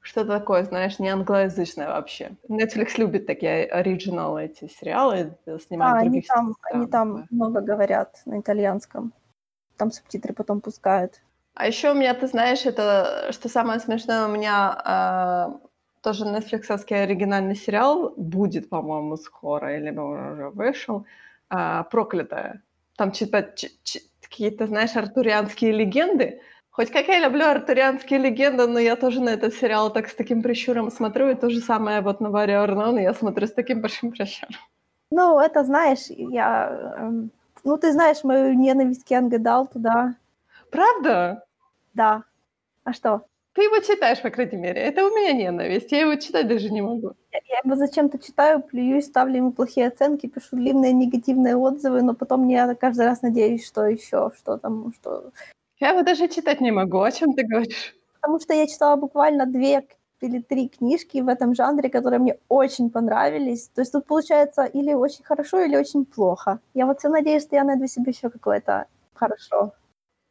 [0.03, 2.33] что-то такое, знаешь, не англоязычное вообще.
[2.49, 6.91] Netflix любит такие оригиналы эти сериалы, э, снимать А, в они других там, они странах,
[6.91, 7.27] там да.
[7.31, 9.13] много говорят на итальянском.
[9.77, 11.23] Там субтитры потом пускают.
[11.55, 15.61] А еще у меня, ты знаешь, это, что самое смешное, у меня а,
[16.03, 21.07] тоже нетфликсовский оригинальный сериал будет, по-моему, скоро, или он уже вышел,
[21.49, 22.63] а, «Проклятая».
[22.97, 23.47] Там типа
[24.21, 26.41] какие-то, знаешь, артурианские легенды.
[26.71, 30.43] Хоть как я люблю артурианские легенды, но я тоже на этот сериал так с таким
[30.43, 34.13] прищуром смотрю, и то же самое вот на Варю Арнон я смотрю с таким большим
[34.13, 34.55] прищуром.
[35.11, 36.95] Ну, это, знаешь, я...
[36.99, 37.31] эм,
[37.65, 40.15] Ну, ты знаешь мою ненависть к Янг Эдал туда.
[40.71, 41.45] Правда?
[41.95, 42.23] Да.
[42.85, 43.23] А что?
[43.61, 44.81] Ты его читаешь, по крайней мере.
[44.81, 45.93] Это у меня ненависть.
[45.93, 47.13] Я его читать даже не могу.
[47.31, 52.15] Я, я его зачем-то читаю, плююсь, ставлю ему плохие оценки, пишу длинные негативные отзывы, но
[52.15, 55.33] потом я каждый раз надеюсь, что еще, что там, что...
[55.79, 57.01] Я его даже читать не могу.
[57.03, 57.95] О чем ты говоришь?
[58.15, 59.85] Потому что я читала буквально две
[60.23, 63.69] или три книжки в этом жанре, которые мне очень понравились.
[63.75, 66.61] То есть тут получается или очень хорошо, или очень плохо.
[66.73, 69.75] Я вот все надеюсь, что я найду себе еще какое-то хорошо.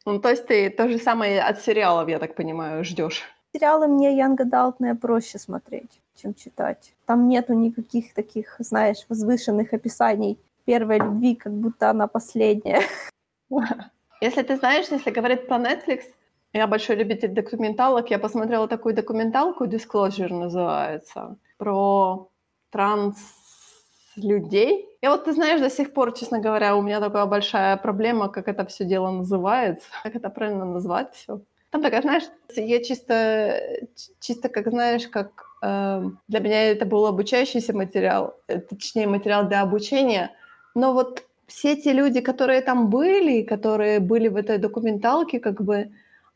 [0.06, 3.22] Ну, то есть ты то же самое от сериалов, я так понимаю, ждешь.
[3.52, 6.94] Сериалы мне Янга Далтная проще смотреть, чем читать.
[7.06, 12.82] Там нету никаких таких, знаешь, возвышенных описаний первой любви, как будто она последняя.
[14.20, 16.02] Если ты знаешь, если говорить про Netflix,
[16.52, 22.28] я большой любитель документалок, я посмотрела такую документалку, Disclosure называется, про
[22.70, 23.16] транс
[24.16, 24.88] людей.
[25.00, 28.48] И вот ты знаешь, до сих пор, честно говоря, у меня такая большая проблема, как
[28.48, 31.40] это все дело называется, как это правильно назвать все.
[31.70, 32.24] Там такая, знаешь,
[32.56, 33.60] я чисто,
[34.20, 39.62] чисто как знаешь, как э, для меня это был обучающийся материал, э, точнее материал для
[39.62, 40.32] обучения,
[40.74, 45.90] но вот все те люди, которые там были, которые были в этой документалке, как бы,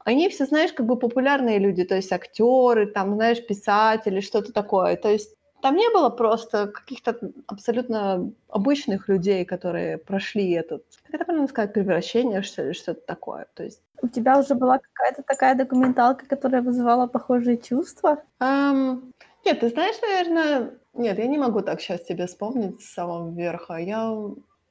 [0.05, 4.97] они все, знаешь, как бы популярные люди, то есть актеры, там, знаешь, писатели, что-то такое.
[4.97, 11.25] То есть там не было просто каких-то абсолютно обычных людей, которые прошли этот, как это
[11.25, 13.47] правильно сказать, превращение, что ли, что-то такое.
[13.55, 18.23] То есть У тебя уже была какая-то такая документалка, которая вызывала похожие чувства?
[18.41, 19.11] Ам,
[19.47, 23.77] нет, ты знаешь, наверное, нет, я не могу так сейчас тебе вспомнить с самого верха.
[23.77, 24.15] Я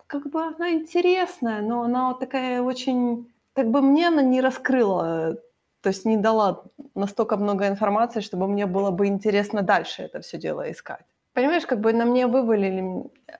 [0.05, 5.39] как бы она интересная, но она вот такая очень, как бы мне она не раскрыла,
[5.83, 6.63] то есть не дала
[6.95, 11.05] настолько много информации, чтобы мне было бы интересно дальше это все дело искать.
[11.33, 12.83] Понимаешь, как бы на мне вывалили,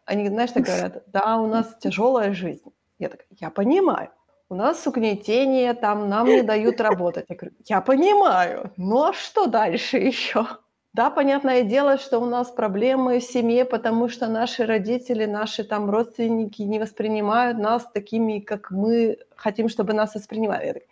[0.06, 2.74] они, знаешь, так говорят, да, у нас тяжелая жизнь.
[3.00, 4.10] Я такая, я понимаю.
[4.50, 7.26] У нас угнетение, там нам не дают работать.
[7.30, 10.46] Я говорю, я понимаю, ну а что дальше еще?
[10.94, 15.90] Да, понятное дело, что у нас проблемы в семье, потому что наши родители, наши там
[15.90, 20.66] родственники не воспринимают нас такими, как мы хотим, чтобы нас воспринимали.
[20.68, 20.84] Я, так,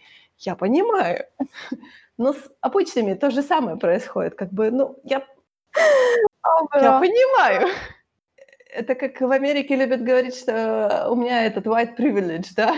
[0.42, 1.26] я понимаю.
[2.18, 4.36] Но с обычными то же самое происходит.
[4.36, 5.26] Как бы, ну, я,
[6.76, 7.70] я понимаю.
[8.74, 12.76] Это как в Америке любят говорить, что у меня этот white privilege, да?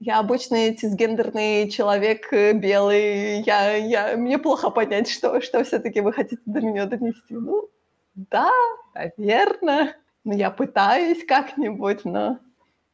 [0.00, 6.12] Я обычный цисгендерный человек, э, белый, я, я, мне плохо понять, что, что все-таки вы
[6.12, 7.34] хотите до меня донести.
[7.34, 7.68] Ну,
[8.14, 8.50] да,
[8.94, 12.38] наверное, но я пытаюсь как-нибудь, но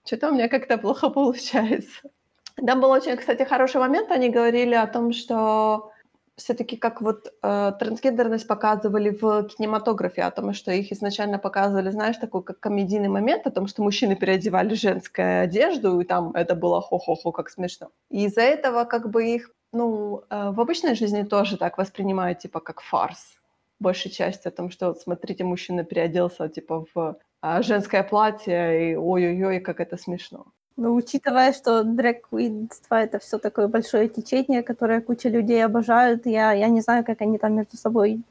[0.07, 2.11] что-то у меня как-то плохо получается.
[2.57, 5.91] Там был очень, кстати, хороший момент, они говорили о том, что
[6.37, 12.17] все-таки как вот э, трансгендерность показывали в кинематографе, о том, что их изначально показывали, знаешь,
[12.17, 16.81] такой как комедийный момент, о том, что мужчины переодевали женскую одежду, и там это было
[16.81, 17.91] хо-хо-хо, как смешно.
[18.11, 22.61] И из-за этого как бы их, ну, э, в обычной жизни тоже так воспринимают, типа,
[22.61, 23.37] как фарс.
[23.81, 28.97] Большей части о том, что вот смотрите, мужчина переоделся, типа, в э, женское платье, и
[28.97, 30.47] ой-ой-ой, как это смешно.
[30.77, 36.69] Ну, учитывая, что дрэк-квинство— это все такое большое течение, которое куча людей обожают, я, я
[36.69, 38.23] не знаю, как они там между собой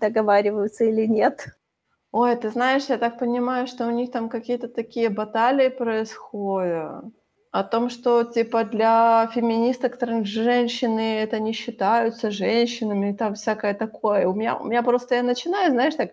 [0.00, 1.56] договариваются или нет.
[2.12, 7.04] Ой, ты знаешь, я так понимаю, что у них там какие-то такие баталии происходят.
[7.52, 14.26] О том, что типа для феминисток женщины это не считаются женщинами, там всякое такое.
[14.26, 16.10] У меня, у меня просто я начинаю, знаешь, так,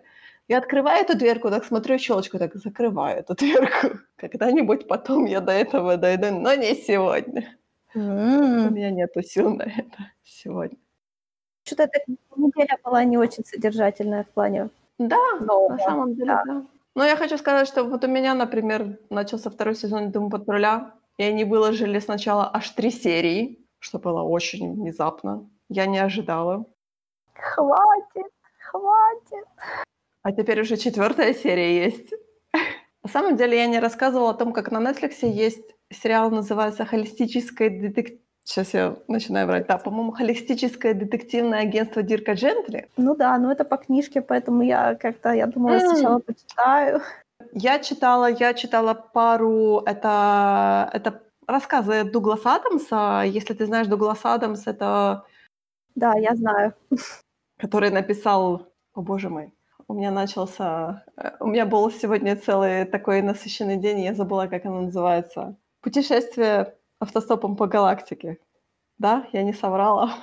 [0.52, 3.98] я открываю эту дверку, так смотрю щелочку, так закрываю эту дверку.
[4.16, 7.56] Когда-нибудь потом я до этого дойду, но не сегодня.
[7.94, 10.76] У меня нету сил на это сегодня.
[11.64, 12.00] Что-то эта
[12.36, 15.76] неделя была не очень содержательная в плане Да, нового.
[15.76, 16.42] на самом деле, да.
[16.44, 16.66] да.
[16.94, 21.22] Но я хочу сказать, что вот у меня, например, начался второй сезон «Дум патруля», и
[21.24, 25.48] они выложили сначала аж три серии, что было очень внезапно.
[25.70, 26.66] Я не ожидала.
[27.34, 29.46] Хватит, хватит.
[30.22, 32.12] А теперь уже четвертая серия есть.
[33.02, 37.70] На самом деле я не рассказывала о том, как на Netflix есть сериал называется «Холистическое
[37.70, 39.66] детектив...» Сейчас я начинаю врать.
[39.68, 42.88] Да, по-моему, «Холистическое детективное агентство Дирка Джентли».
[42.96, 47.02] Ну да, но это по книжке, поэтому я как-то, я думала, сначала почитаю.
[47.52, 53.22] Я читала, я читала пару, это, это рассказы Дугласа Адамса.
[53.26, 55.24] Если ты знаешь Дугласа Адамс, это...
[55.94, 56.74] Да, я знаю.
[57.58, 58.66] Который написал...
[58.94, 59.52] О, боже мой.
[59.88, 61.04] У меня начался...
[61.16, 65.56] Э, у меня был сегодня целый такой насыщенный день, я забыла, как оно называется.
[65.80, 68.38] Путешествие автостопом по галактике.
[68.98, 70.14] Да, я не соврала.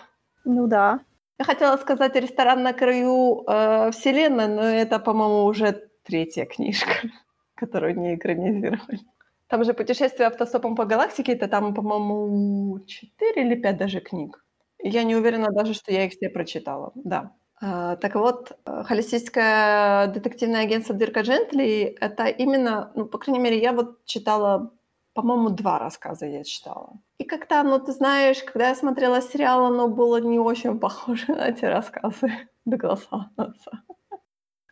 [0.46, 1.02] Ну да.
[1.38, 6.92] Я хотела сказать «Ресторан на краю э, вселенной», но это, по-моему, уже третья книжка,
[7.56, 9.00] которую не экранизировали.
[9.48, 14.44] Там же «Путешествие автостопом по галактике»— это там, по-моему, четыре или пять даже книг.
[14.82, 16.92] Я не уверена даже, что я их все прочитала.
[16.96, 17.32] Да.
[17.62, 23.60] А, так вот, э, холистическое детективное агентство Дирка Джентли— это именно, ну, по крайней мере,
[23.62, 24.72] я вот читала,
[25.14, 26.94] по-моему, два рассказа я читала.
[27.18, 31.52] И как-то, ну, ты знаешь, когда я смотрела сериал, оно было не очень похоже на
[31.52, 32.32] те рассказы
[32.66, 33.30] Дугласа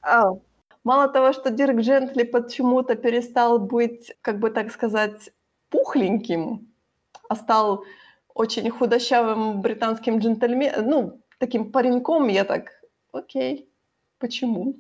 [0.10, 0.42] Oh.
[0.86, 5.32] Мало того, что Дирк Джентли почему-то перестал быть, как бы так сказать,
[5.70, 6.72] пухленьким,
[7.28, 7.84] а стал
[8.34, 12.72] очень худощавым британским джентльменом, ну, таким пареньком, я так,
[13.12, 13.70] окей,
[14.20, 14.76] почему?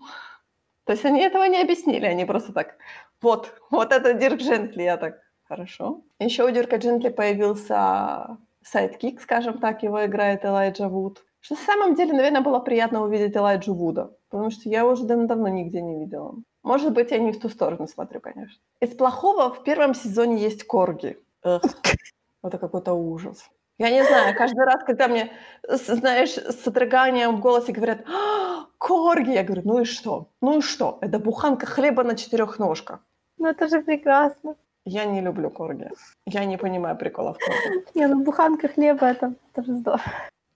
[0.85, 2.77] То есть они этого не объяснили, они просто так,
[3.21, 6.03] вот, вот это Дирк Джентли, я так, хорошо.
[6.19, 11.23] Еще у Дирка Джентли появился sidekick, скажем так, его играет Элайджа Вуд.
[11.39, 15.47] Что на самом деле, наверное, было приятно увидеть Элайджу Вуда, потому что я уже давно
[15.47, 16.35] нигде не видела.
[16.63, 18.59] Может быть, я не в ту сторону смотрю, конечно.
[18.81, 21.17] Из плохого в первом сезоне есть корги.
[21.43, 21.61] Эх,
[22.43, 23.49] это какой-то ужас.
[23.79, 25.31] Я не знаю, каждый раз, когда мне,
[25.67, 30.29] знаешь, с содроганием в голосе говорят «А, «Корги», я говорю, ну и что?
[30.41, 30.97] Ну и что?
[31.01, 32.99] Это буханка хлеба на четырех ножках.
[33.37, 34.55] Ну это же прекрасно.
[34.85, 35.91] Я не люблю корги.
[36.25, 37.85] Я не понимаю приколов корги.
[37.93, 40.03] Не, ну буханка хлеба это тоже здорово.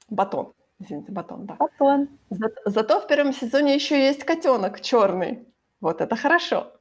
[0.09, 0.53] Батон.
[0.79, 1.55] Извините, батон, да.
[1.59, 2.07] Батон.
[2.29, 5.45] За, зато в первом сезоне еще есть котенок черный.
[5.79, 6.71] Вот это хорошо.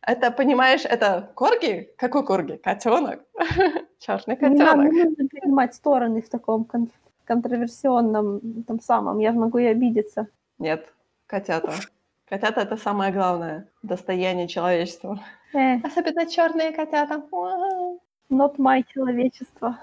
[0.00, 1.92] Это, понимаешь, это корги?
[1.98, 2.56] Какой корги?
[2.56, 3.20] Котенок.
[4.02, 4.58] Черный котенок.
[4.58, 6.90] Не, надо, не нужно принимать стороны в таком кон-
[7.24, 9.20] контроверсионном там самом.
[9.20, 10.26] Я же могу и обидеться.
[10.58, 10.92] Нет,
[11.26, 11.72] котята.
[12.28, 15.20] Котята это самое главное достояние человечества.
[15.54, 15.76] Э.
[15.84, 17.22] Особенно черные котята.
[18.30, 19.78] Not my человечество.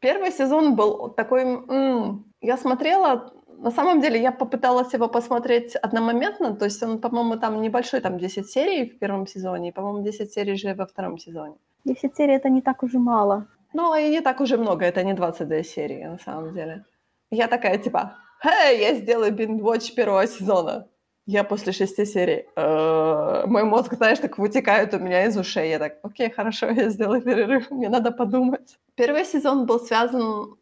[0.00, 1.42] Первый сезон был такой...
[1.42, 7.36] М- я смотрела, на самом деле я попыталась его посмотреть одномоментно, то есть он, по-моему,
[7.36, 11.18] там небольшой, там 10 серий в первом сезоне, и, по-моему, 10 серий же во втором
[11.18, 11.54] сезоне.
[11.84, 13.46] 10 серий это не так уже мало.
[13.72, 16.84] Ну, и не так уже много, это не 22 серии, на самом деле.
[17.30, 20.88] Я такая, типа, «Эй, я сделаю биндвотч первого сезона».
[21.26, 25.68] Я после шести серий, э, мой мозг, знаешь, так вытекает у меня из ушей.
[25.68, 28.78] Я так, окей, хорошо, я сделаю перерыв, мне надо подумать.
[28.94, 30.56] Первый сезон был связан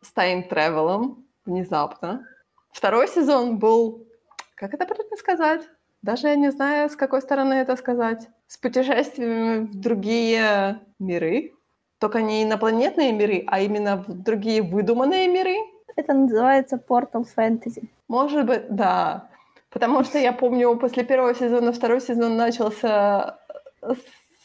[0.00, 2.24] с тайм-тревелом внезапно.
[2.70, 4.06] Второй сезон был,
[4.54, 5.62] как это правильно сказать?
[6.02, 8.28] Даже я не знаю, с какой стороны это сказать.
[8.48, 11.52] С путешествиями в другие миры.
[11.98, 15.56] Только не инопланетные миры, а именно в другие выдуманные миры.
[15.94, 17.88] Это называется Portal Fantasy.
[18.08, 19.28] Может быть, да.
[19.70, 23.38] Потому что я помню, после первого сезона второй сезон начался
[23.80, 23.96] с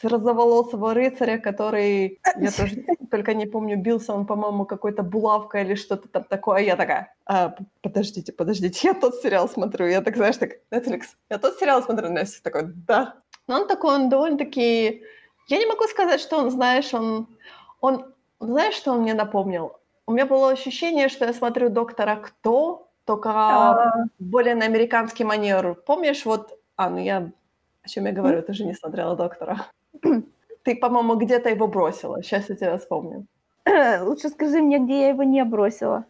[0.04, 6.08] розоволосого рыцаря, который, я тоже только не помню, бился он, по-моему, какой-то булавкой или что-то
[6.08, 6.60] там такое.
[6.62, 9.86] Я такая, а, подождите, подождите, я тот сериал смотрю.
[9.86, 13.14] Я так, знаешь, так, Netflix, я тот сериал смотрю, Настя такой, да.
[13.46, 15.02] Но он такой, он довольно-таки...
[15.48, 17.26] Я не могу сказать, что он, знаешь, он...
[17.80, 19.78] Он, знаешь, что он мне напомнил?
[20.06, 24.06] У меня было ощущение, что я смотрю «Доктора Кто», только а...
[24.18, 25.74] более на американский манер.
[25.74, 26.58] Помнишь, вот...
[26.76, 27.30] А, ну я...
[27.82, 28.42] О чем я говорю?
[28.42, 29.66] Ты же не смотрела «Доктора».
[30.62, 32.22] Ты, по-моему, где-то его бросила.
[32.22, 33.26] Сейчас я тебя вспомню.
[34.02, 36.04] Лучше скажи мне, где я его не бросила.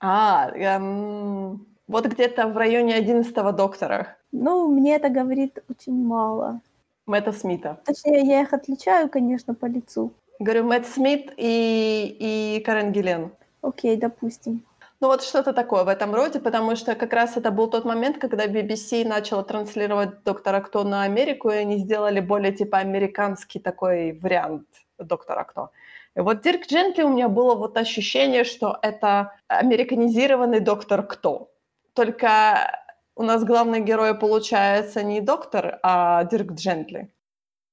[0.00, 4.16] А, эм, вот где-то в районе 11-го доктора.
[4.32, 6.60] Ну, мне это говорит очень мало.
[7.06, 7.80] Мэтта Смита.
[7.84, 10.12] Точнее, я их отличаю, конечно, по лицу.
[10.38, 12.16] Говорю, Мэтт Смит и,
[12.58, 13.30] и Карен Гиллен.
[13.62, 14.62] Окей, допустим.
[15.04, 18.16] Ну вот что-то такое в этом роде, потому что как раз это был тот момент,
[18.16, 24.18] когда BBC начала транслировать «Доктора Кто» на Америку, и они сделали более типа американский такой
[24.22, 24.66] вариант
[24.98, 25.70] «Доктора Кто».
[26.16, 31.50] И вот Дирк Джентли у меня было вот ощущение, что это американизированный «Доктор Кто».
[31.92, 32.80] Только
[33.14, 37.10] у нас главный герой получается не доктор, а Дирк Джентли.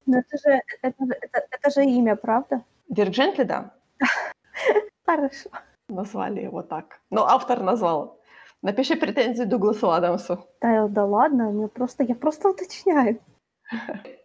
[0.05, 2.61] Но это же, это, это, это же имя, правда?
[2.89, 3.71] Дирк Джентли, да.
[5.05, 5.49] Хорошо
[5.91, 6.99] назвали его так.
[7.09, 8.19] Ну, автор назвал.
[8.61, 10.45] Напиши претензии Дугласу Адамсу.
[10.61, 13.19] Да, да ладно, мне просто, я просто уточняю.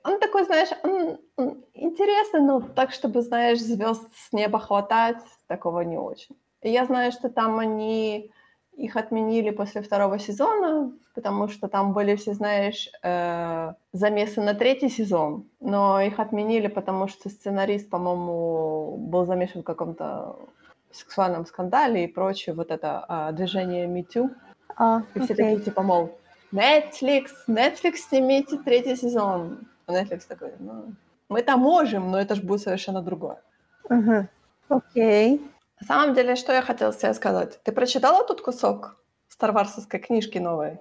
[0.04, 5.80] Он такой, знаешь, он, он интересный, но так, чтобы, знаешь, звезд с неба хватать, такого
[5.80, 6.36] не очень.
[6.62, 8.30] И я знаю, что там они
[8.76, 14.90] их отменили после второго сезона, потому что там были все, знаешь, э, замесы на третий
[14.90, 20.36] сезон, но их отменили, потому что сценарист, по-моему, был замешан в каком-то
[20.96, 24.30] сексуальном скандале и прочее, вот это э, движение MeToo.
[24.76, 26.18] А, И все такие, типа, мол,
[26.52, 29.66] Netflix, Netflix, снимите третий сезон.
[29.86, 30.92] А Netflix такой, ну,
[31.28, 33.40] мы-то можем, но это же будет совершенно другое.
[34.68, 35.40] Окей.
[35.80, 37.60] На самом деле, что я хотела тебе сказать?
[37.62, 38.96] Ты прочитала тут кусок
[39.28, 40.78] старварсовской книжки новой?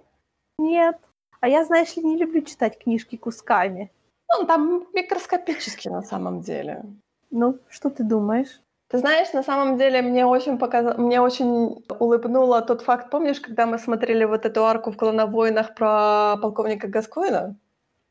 [0.57, 0.97] Нет.
[1.41, 3.91] А я, знаешь ли, не люблю читать книжки кусками.
[4.30, 6.84] Ну, там микроскопический на самом деле.
[7.30, 8.61] Ну, что ты думаешь?
[8.96, 10.93] Ты знаешь, на самом деле мне очень показа...
[10.93, 16.38] мне очень улыбнуло тот факт, помнишь, когда мы смотрели вот эту арку в «Клоновойнах» про
[16.41, 17.58] полковника Гаскоина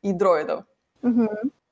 [0.03, 0.63] и дроидов?
[1.01, 1.27] Угу.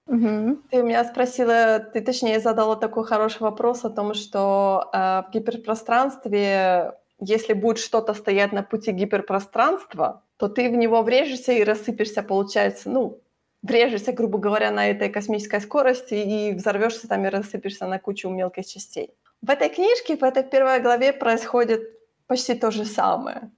[0.07, 0.57] Угу.
[0.72, 6.93] Ты меня спросила, ты точнее задала такой хороший вопрос о том, что э, в гиперпространстве,
[7.20, 12.89] если будет что-то стоять на пути гиперпространства, то ты в него врежешься и рассыпешься, получается,
[12.89, 13.20] ну,
[13.64, 18.66] врежешься, грубо говоря, на этой космической скорости и взорвешься там и рассыпешься на кучу мелких
[18.68, 19.09] частей.
[19.41, 21.82] В этой книжке, в этой первой главе происходит
[22.28, 23.49] почти то же самое.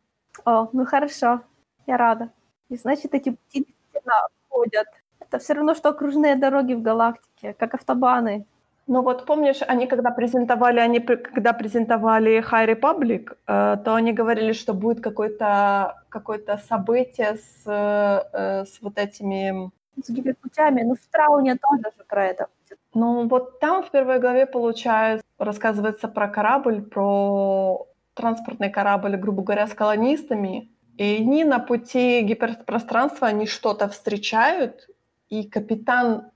[0.45, 1.41] О, ну хорошо.
[1.87, 2.29] Я рада.
[2.69, 4.13] И значит, эти пути действительно
[4.49, 4.87] ходят.
[5.19, 8.45] Это все равно, что окружные дороги в галактике, как автобаны.
[8.87, 14.53] Ну вот помнишь, они когда презентовали, они когда презентовали High Republic, э, то они говорили,
[14.53, 16.39] что будет какое-то какое
[16.69, 19.71] событие с, э, с вот этими...
[20.03, 20.83] С гиперпутями.
[20.83, 22.47] Ну, в Трауне тоже же про это.
[22.93, 29.67] Ну вот там в первой главе, получается, рассказывается про корабль, про транспортный корабль, грубо говоря,
[29.67, 30.71] с колонистами.
[30.97, 34.87] И они на пути гиперпространства, они что-то встречают,
[35.27, 36.31] и капитан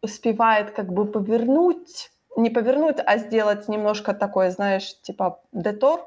[0.00, 6.00] успевает как бы повернуть, не повернуть, а сделать немножко такой, знаешь, типа детор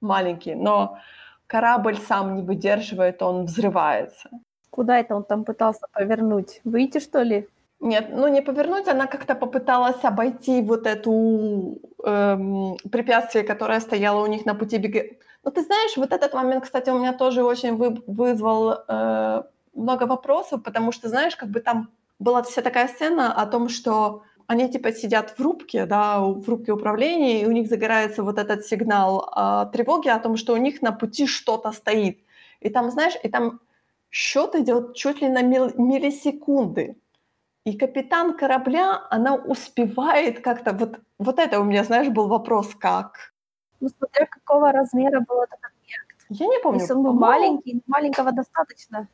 [0.00, 0.98] маленький, но
[1.46, 4.30] корабль сам не выдерживает, он взрывается.
[4.74, 6.60] Куда это он там пытался повернуть?
[6.64, 7.46] Выйти, что ли?
[7.78, 14.26] Нет, ну не повернуть, она как-то попыталась обойти вот эту эм, препятствие, которое стояло у
[14.26, 15.02] них на пути бега.
[15.44, 19.42] Ну ты знаешь, вот этот момент, кстати, у меня тоже очень вы- вызвал э,
[19.74, 24.22] много вопросов, потому что, знаешь, как бы там была вся такая сцена о том, что
[24.48, 28.66] они типа сидят в рубке, да, в рубке управления, и у них загорается вот этот
[28.66, 32.18] сигнал э, тревоги о том, что у них на пути что-то стоит.
[32.58, 33.60] И там, знаешь, и там
[34.14, 36.96] счет идет чуть ли на мил- миллисекунды.
[37.66, 40.72] И капитан корабля, она успевает как-то...
[40.72, 43.32] Вот, вот это у меня, знаешь, был вопрос, как?
[43.80, 46.26] Ну, смотря какого размера был этот объект.
[46.28, 46.80] Я не помню.
[46.80, 49.08] Если он был по-моему, маленький, маленького достаточно.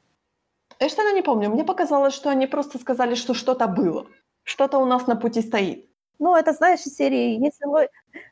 [0.79, 1.49] Я что-то не помню.
[1.49, 4.07] Мне показалось, что они просто сказали, что что-то было.
[4.43, 5.90] Что-то у нас на пути стоит.
[6.21, 7.87] Ну, это, знаешь, из серии, если Ло...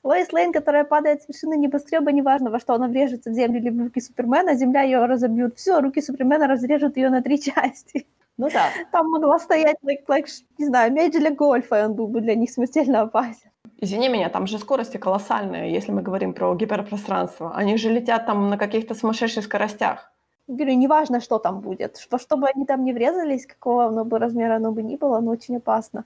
[0.05, 3.71] Лоис Лейн, которая падает с вершины небоскреба, неважно, во что она врежется в землю или
[3.71, 5.57] в руки Супермена, земля ее разобьют.
[5.57, 8.07] Все, руки Супермена разрежут ее на три части.
[8.37, 8.69] Ну да.
[8.93, 10.27] Там могла стоять, like, like,
[10.59, 13.51] не знаю, мяч для гольфа, и он был бы для них смертельно опасен.
[13.81, 17.53] Извини меня, там же скорости колоссальные, если мы говорим про гиперпространство.
[17.55, 20.13] Они же летят там на каких-то сумасшедших скоростях.
[20.47, 22.07] Говорю, неважно, что там будет.
[22.11, 25.21] Во что бы они там не врезались, какого оно бы размера оно бы ни было,
[25.21, 26.05] но очень опасно.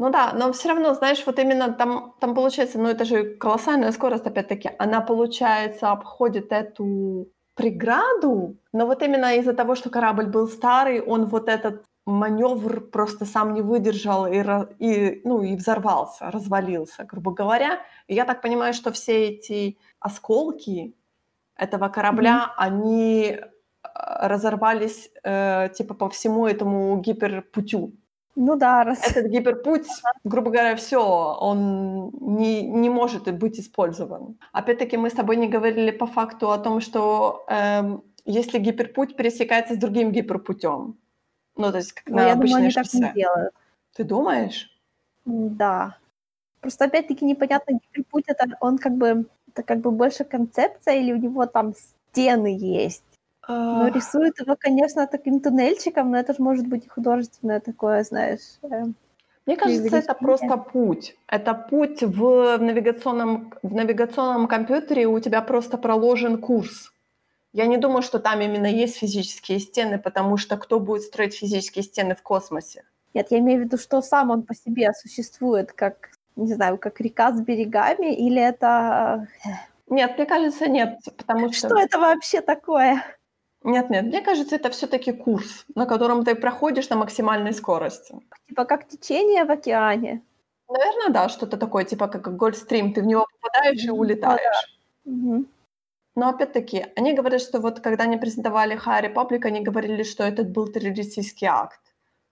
[0.00, 3.90] Ну да, но все равно, знаешь, вот именно там, там получается, ну это же колоссальная
[3.92, 7.26] скорость, опять-таки, она, получается, обходит эту
[7.56, 13.26] преграду, но вот именно из-за того, что корабль был старый, он вот этот маневр просто
[13.26, 14.42] сам не выдержал и,
[14.78, 17.80] и, ну, и взорвался, развалился, грубо говоря.
[18.06, 20.94] И я так понимаю, что все эти осколки
[21.56, 23.46] этого корабля, они э,
[23.82, 27.92] разорвались э, типа по всему этому гиперпутю.
[28.40, 29.00] Ну да, раз...
[29.10, 29.88] Этот гиперпуть,
[30.22, 31.00] грубо говоря, все,
[31.40, 34.38] он не, не может быть использован.
[34.52, 39.74] Опять-таки мы с тобой не говорили по факту о том, что эм, если гиперпуть пересекается
[39.74, 40.96] с другим гиперпутем,
[41.56, 42.98] ну то есть как Но на я думаю, они так шоссе.
[42.98, 43.54] не делают.
[43.96, 44.70] Ты думаешь?
[45.24, 45.96] Да.
[46.60, 51.16] Просто опять-таки непонятно, гиперпуть это он как бы это как бы больше концепция или у
[51.16, 53.02] него там стены есть.
[53.48, 58.58] Ну, Э, рисует его, конечно, таким туннельчиком, но это же может быть художественное такое, знаешь.
[58.62, 58.84] э,
[59.46, 61.16] Мне кажется, это просто путь.
[61.26, 66.92] Это путь в навигационном, в навигационном компьютере, у тебя просто проложен курс.
[67.54, 71.82] Я не думаю, что там именно есть физические стены, потому что кто будет строить физические
[71.82, 72.84] стены в космосе?
[73.14, 77.00] Нет, я имею в виду, что сам он по себе существует, как, не знаю, как
[77.00, 79.26] река с берегами, или это...
[79.88, 81.68] Нет, мне кажется, нет, потому что...
[81.68, 83.02] Что это вообще такое?
[83.64, 88.14] Нет, нет, мне кажется, это все-таки курс, на котором ты проходишь на максимальной скорости.
[88.48, 90.22] Типа как течение в океане.
[90.68, 94.78] Наверное, да, что-то такое, типа как Гольфстрим, ты в него попадаешь и улетаешь.
[95.04, 95.46] Мгм.
[96.14, 100.50] Но опять-таки, они говорят, что вот когда они презентовали High Republic, они говорили, что этот
[100.50, 101.80] был террористический акт,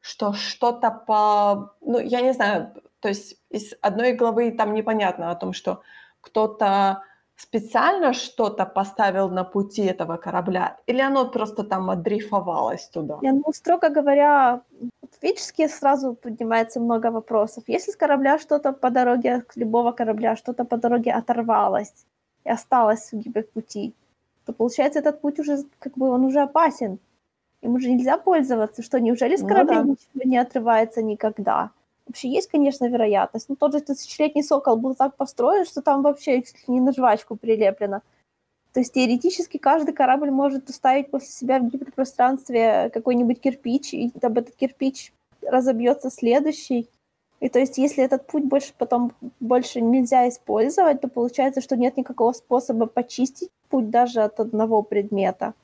[0.00, 1.74] что что-то по...
[1.80, 5.82] Ну, я не знаю, то есть из одной главы там непонятно о том, что
[6.20, 7.02] кто-то
[7.36, 13.18] специально что-то поставил на пути этого корабля, или оно просто там отдрейфовалось туда?
[13.22, 14.60] Не, ну, строго говоря,
[15.20, 17.64] физически сразу поднимается много вопросов.
[17.68, 22.06] Если с корабля что-то по дороге, с любого корабля что-то по дороге оторвалось
[22.44, 23.92] и осталось в гиперпути,
[24.46, 26.98] то получается этот путь уже, как бы, он уже опасен.
[27.62, 28.82] Им уже нельзя пользоваться.
[28.82, 29.88] Что, неужели с Ну корабля да.
[29.90, 31.70] ничего не отрывается никогда?
[32.06, 33.48] Вообще есть, конечно, вероятность.
[33.48, 36.92] Но тот же тысячелетний сокол был так построен, что там вообще чуть ли не на
[36.92, 38.02] жвачку прилеплено.
[38.72, 44.38] То есть теоретически каждый корабль может оставить после себя в гиперпространстве какой-нибудь кирпич, и об
[44.38, 46.88] этот кирпич разобьется следующий.
[47.40, 51.96] И то есть если этот путь больше потом больше нельзя использовать, то получается, что нет
[51.96, 55.54] никакого способа почистить путь даже от одного предмета.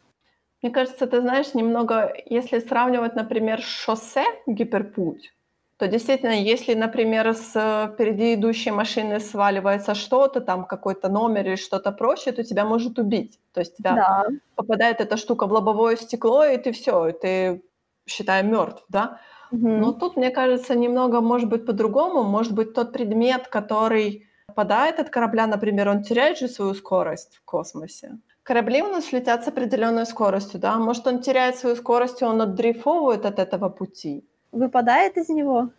[0.62, 5.34] Мне кажется, ты знаешь, немного, если сравнивать, например, шоссе, гиперпуть,
[5.82, 11.56] то действительно, если, например, с э, впереди идущей машины сваливается что-то, там какой-то номер или
[11.56, 13.40] что-то прочее, то тебя может убить.
[13.52, 14.26] То есть тебя Да.
[14.54, 17.62] попадает эта штука в лобовое стекло, и ты все, и ты,
[18.06, 19.18] считай, мертв, да?
[19.50, 19.80] Мгм.
[19.80, 22.22] Но тут, мне кажется, немного может быть по-другому.
[22.22, 27.44] Может быть, тот предмет, который попадает от корабля, например, он теряет же свою скорость в
[27.44, 28.18] космосе.
[28.44, 30.78] Корабли у нас летят с определенной скоростью, да?
[30.78, 34.24] Может, он теряет свою скорость, и он отдрейфовывает от этого пути.
[34.52, 35.70] Выпадает из него?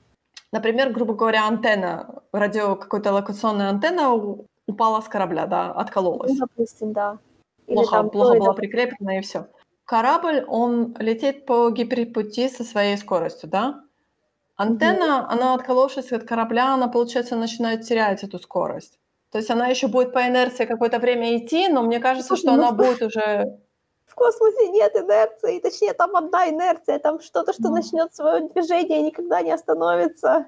[0.51, 4.13] Например, грубо говоря, антенна, радио какой-то локационная антенна
[4.67, 6.31] упала с корабля, да, откололась.
[6.31, 7.17] Ну, допустим, да.
[7.67, 9.47] Или плохо, там плохо была или- прикреплена, и все.
[9.85, 13.81] Корабль, он летит по гиперпути со своей скоростью, да?
[14.55, 18.99] Антенна, она отколовшись от корабля, она, получается, начинает терять эту скорость.
[19.31, 22.51] То есть она еще будет по инерции какое-то время идти, но мне кажется, Слушай, что
[22.51, 23.57] ну она что- будет уже...
[24.13, 27.75] В космосе нет инерции, точнее, там одна инерция, там что-то, что Ну.
[27.75, 30.45] начнет свое движение и никогда не остановится.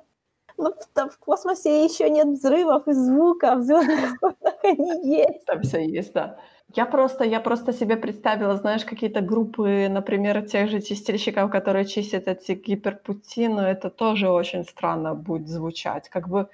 [0.58, 5.46] Ну, там в космосе еще нет взрывов и звука, в звездных войнах они есть.
[5.46, 6.38] Там все есть, да.
[6.76, 12.28] Я просто, я просто себе представила, знаешь, какие-то группы, например, тех же чистильщиков, которые чистят
[12.28, 16.08] эти гиперпути, но это тоже очень странно будет звучать.
[16.10, 16.48] Как бы,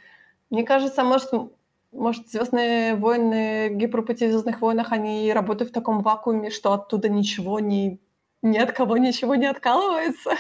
[0.50, 1.30] мне кажется, может,
[1.92, 7.60] может Звездные войны, гиперпути в Звездных войнах, они работают в таком вакууме, что оттуда ничего
[7.60, 8.00] не,
[8.42, 10.32] ни от кого ничего не откалывается.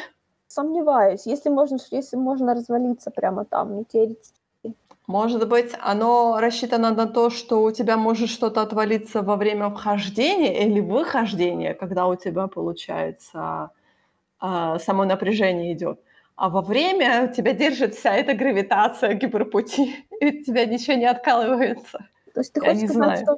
[0.47, 4.76] Сомневаюсь, если можно, если можно развалиться прямо там, не теоретически.
[5.08, 10.66] Может быть, оно рассчитано на то, что у тебя может что-то отвалиться во время вхождения
[10.66, 13.72] или выхождения, когда у тебя, получается,
[14.39, 16.02] а, само напряжение идет.
[16.36, 22.00] А во время тебя держит вся эта гравитация гиперпути, и у тебя ничего не откалывается.
[22.34, 23.24] То есть ты Я хочешь сказать, знаю.
[23.24, 23.38] что...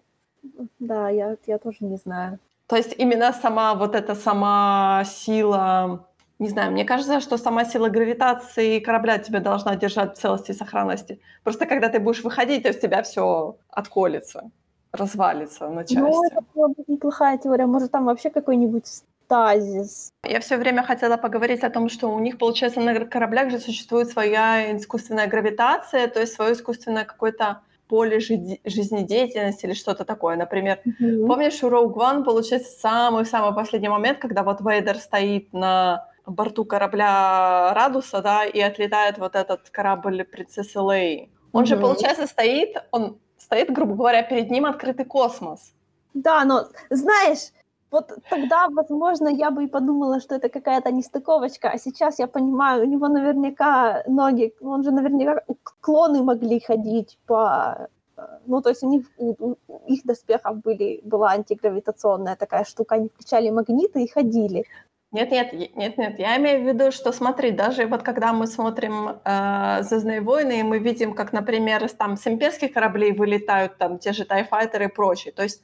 [0.80, 2.40] Да, я, я тоже не знаю.
[2.68, 6.08] То есть именно сама вот эта сама сила,
[6.40, 10.56] не знаю, мне кажется, что сама сила гравитации корабля тебя должна держать в целости и
[10.56, 11.20] сохранности.
[11.44, 14.50] Просто когда ты будешь выходить, то есть тебя все отколется,
[14.94, 15.98] развалится на части.
[16.00, 17.66] Ну, это была бы неплохая теория.
[17.66, 20.12] Может, там вообще какой-нибудь стазис.
[20.26, 24.10] Я все время хотела поговорить о том, что у них, получается, на кораблях же существует
[24.10, 30.36] своя искусственная гравитация, то есть свое искусственное какое-то поле жи- жизнедеятельности или что-то такое.
[30.36, 31.28] Например, Мгм.
[31.28, 37.74] помнишь, у Rogue One получается самый-самый последний момент, когда вот Вейдер стоит на борту корабля
[37.74, 41.30] Радуса, да, и отлетает вот этот корабль принцессы Леи.
[41.52, 41.82] Он же, Мгм.
[41.82, 45.74] получается, стоит, он стоит, грубо говоря, перед ним открытый космос.
[46.14, 47.52] Да, но знаешь,
[47.92, 52.84] вот тогда, возможно, я бы и подумала, что это какая-то нестыковочка, а сейчас я понимаю,
[52.84, 55.44] у него наверняка ноги, он же наверняка
[55.82, 57.88] клоны могли ходить по...
[58.18, 59.56] э, Ну, то есть у них, у,
[59.88, 64.66] их доспехов были, была антигравитационная такая штука, они включали магниты и ходили.
[65.14, 66.20] Нет, нет, нет, нет.
[66.20, 70.64] Я имею в виду, что смотри, даже вот когда мы смотрим э, Звездные войны, и
[70.64, 75.32] мы видим, как, например, там с имперских кораблей вылетают там те же тайфайтеры и прочее.
[75.32, 75.62] То есть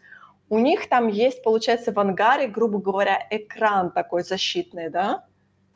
[0.50, 5.26] у них там есть, получается, в ангаре, грубо говоря, экран такой защитный, да?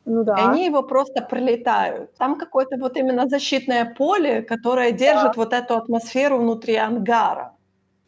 [0.04, 0.38] Ну да.
[0.38, 2.14] И они его просто пролетают.
[2.16, 7.54] Там какое-то вот именно защитное поле, которое держит вот эту атмосферу внутри ангара.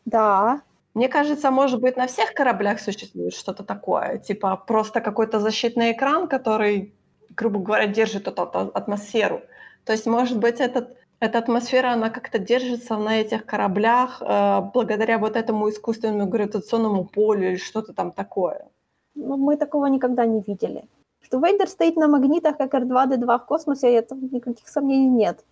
[0.04, 0.60] Да.
[0.96, 6.26] Мне кажется, может быть, на всех кораблях существует что-то такое, типа просто какой-то защитный экран,
[6.26, 6.94] который,
[7.36, 9.42] грубо говоря, держит эту ат- атмосферу.
[9.84, 15.18] То есть, может быть, этот, эта атмосфера, она как-то держится на этих кораблях э, благодаря
[15.18, 18.66] вот этому искусственному гравитационному полю или что-то там такое.
[19.14, 20.84] Ну, мы такого никогда не видели.
[21.20, 25.44] Что Вейдер стоит на магнитах, как R2-D2 в космосе, это никаких сомнений нет.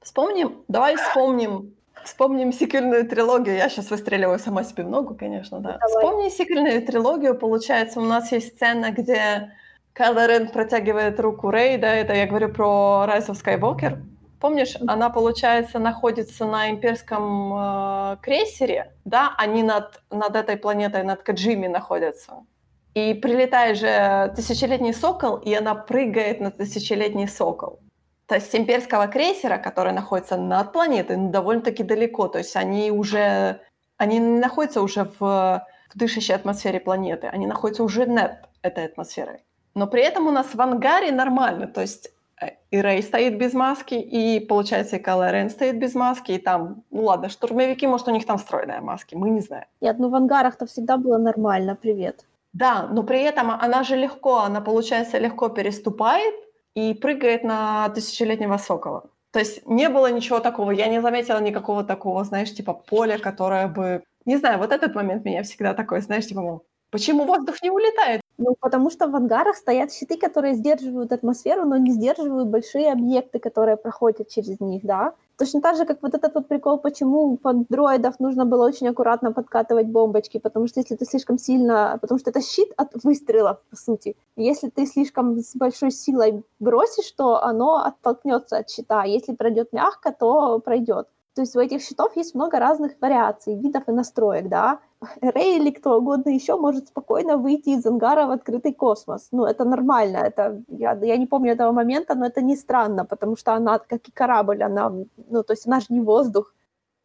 [0.00, 1.74] Вспомним, давай вспомним,
[2.04, 3.56] вспомним сиквельную трилогию.
[3.56, 5.78] Я сейчас выстреливаю сама себе в ногу, конечно, да.
[5.78, 5.88] Давай.
[5.88, 9.52] Вспомни сиквельную трилогию, получается, у нас есть сцена, где
[9.92, 13.98] Кайло Рен протягивает руку Рей, да, это я говорю про Rise of Skywalker.
[14.40, 21.22] Помнишь, она, получается, находится на имперском э, крейсере, да, они над, над этой планетой, над
[21.22, 22.44] Каджими находятся.
[22.92, 27.80] И прилетает же тысячелетний сокол, и она прыгает на тысячелетний сокол.
[28.26, 32.26] То есть с имперского крейсера, который находится над планетой, ну, довольно-таки далеко.
[32.28, 33.60] То есть они уже,
[33.96, 39.44] они не находятся уже в, в дышащей атмосфере планеты, они находятся уже над этой атмосферой.
[39.74, 42.10] Но при этом у нас в ангаре нормально, то есть
[42.40, 46.82] э, и Рэй стоит без маски, и, получается, и Рен стоит без маски, и там,
[46.90, 49.66] ну ладно, штурмовики, может, у них там встроенные маски, мы не знаем.
[49.80, 52.24] Нет, ну в ангарах-то всегда было нормально, привет.
[52.52, 56.34] Да, но при этом она же легко, она, получается, легко переступает
[56.76, 59.10] и прыгает на тысячелетнего сокола.
[59.32, 63.66] То есть не было ничего такого, я не заметила никакого такого, знаешь, типа поля, которое
[63.66, 64.02] бы...
[64.26, 68.20] Не знаю, вот этот момент меня всегда такой, знаешь, типа, мол, почему воздух не улетает?
[68.38, 73.38] Ну, потому что в ангарах стоят щиты, которые сдерживают атмосферу, но не сдерживают большие объекты,
[73.38, 75.14] которые проходят через них, да.
[75.38, 79.32] Точно так же, как вот этот вот прикол, почему под дроидов нужно было очень аккуратно
[79.32, 81.98] подкатывать бомбочки, потому что если ты слишком сильно...
[82.00, 84.16] Потому что это щит от выстрелов, по сути.
[84.36, 89.04] Если ты слишком с большой силой бросишь, то оно оттолкнется от щита.
[89.04, 91.06] Если пройдет мягко, то пройдет.
[91.36, 94.78] То есть у этих щитов есть много разных вариаций, видов и настроек, да.
[95.20, 99.28] Рэй или кто угодно еще может спокойно выйти из ангара в открытый космос.
[99.32, 103.36] Ну, это нормально, это, я, я не помню этого момента, но это не странно, потому
[103.36, 106.54] что она, как и корабль, она, ну, то есть она же не воздух.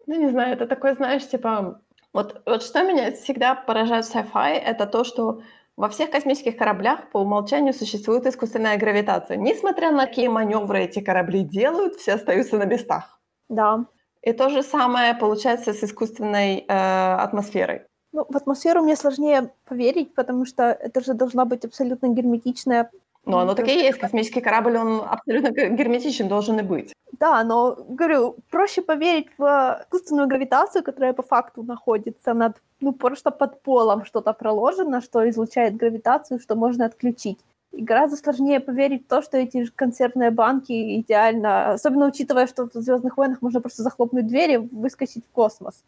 [0.08, 1.82] Ну, не знаю, это такой, знаешь, типа,
[2.14, 5.42] вот, вот что меня всегда поражает в sci-fi, это то, что
[5.76, 9.36] во всех космических кораблях по умолчанию существует искусственная гравитация.
[9.36, 13.20] Несмотря на какие маневры эти корабли делают, все остаются на местах.
[13.50, 13.86] Да.
[14.24, 17.82] И то же самое получается с искусственной э, атмосферой.
[18.14, 22.92] Ну, в атмосферу мне сложнее поверить, потому что это же должна быть абсолютно герметичная.
[23.26, 24.00] Ну, оно так и есть.
[24.00, 26.94] Космический корабль, он абсолютно герметичен должен и быть.
[27.20, 33.32] Да, но, говорю, проще поверить в искусственную гравитацию, которая по факту находится над, ну, просто
[33.32, 37.40] под полом что-то проложено, что излучает гравитацию, что можно отключить.
[37.72, 42.74] И гораздо сложнее поверить в то, что эти консервные банки идеально, особенно учитывая, что в
[42.74, 45.84] Звездных войнах можно просто захлопнуть двери, выскочить в космос.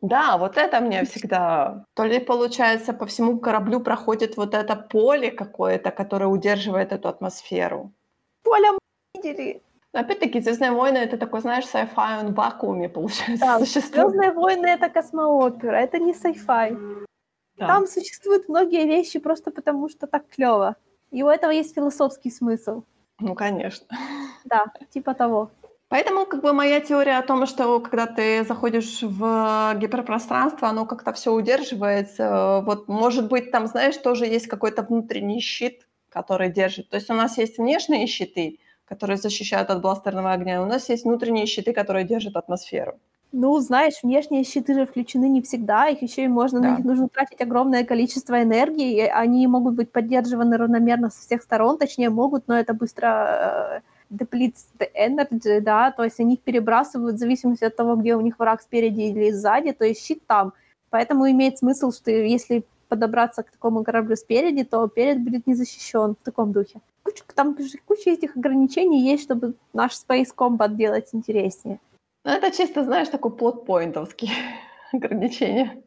[0.00, 1.84] Да, вот это мне всегда...
[1.94, 7.90] То ли, получается, по всему кораблю проходит вот это поле какое-то, которое удерживает эту атмосферу.
[8.42, 8.78] Поле мы
[9.14, 9.62] видели.
[9.92, 14.08] Опять-таки, «Звездные войны»— это такой, знаешь, sci-fi, он в вакууме, получается, да, существует.
[14.08, 17.06] «Звездные войны»— это космоопера, это не sci-fi.
[17.56, 17.66] Да.
[17.66, 20.74] Там существуют многие вещи просто потому, что так клево.
[21.14, 22.82] И у этого есть философский смысл.
[23.20, 23.86] Ну, конечно.
[24.44, 25.50] Да, типа того.
[25.88, 31.12] Поэтому как бы моя теория о том, что когда ты заходишь в гиперпространство, оно как-то
[31.12, 32.62] все удерживается.
[32.66, 36.88] Вот, может быть, там, знаешь, тоже есть какой-то внутренний щит, который держит.
[36.88, 41.04] То есть у нас есть внешние щиты, которые защищают от бластерного огня, у нас есть
[41.04, 42.98] внутренние щиты, которые держат атмосферу.
[43.36, 46.68] Ну, знаешь, внешние щиты же включены не всегда, их еще и можно, да.
[46.68, 51.42] на них нужно тратить огромное количество энергии, и они могут быть поддерживаны равномерно со всех
[51.42, 56.42] сторон, точнее могут, но это быстро э, depletes the energy, да, то есть они их
[56.42, 60.22] перебрасывают в зависимости от того, где у них враг спереди или сзади, то есть щит
[60.28, 60.52] там.
[60.90, 66.14] Поэтому имеет смысл, что если подобраться к такому кораблю спереди, то перед будет не защищен
[66.14, 66.80] в таком духе.
[67.02, 71.80] Куча, там куча этих ограничений есть, чтобы наш Space Combat делать интереснее.
[72.24, 74.30] Ну, это чисто, знаешь, такой плотпоинтовский
[74.92, 75.82] ограничение.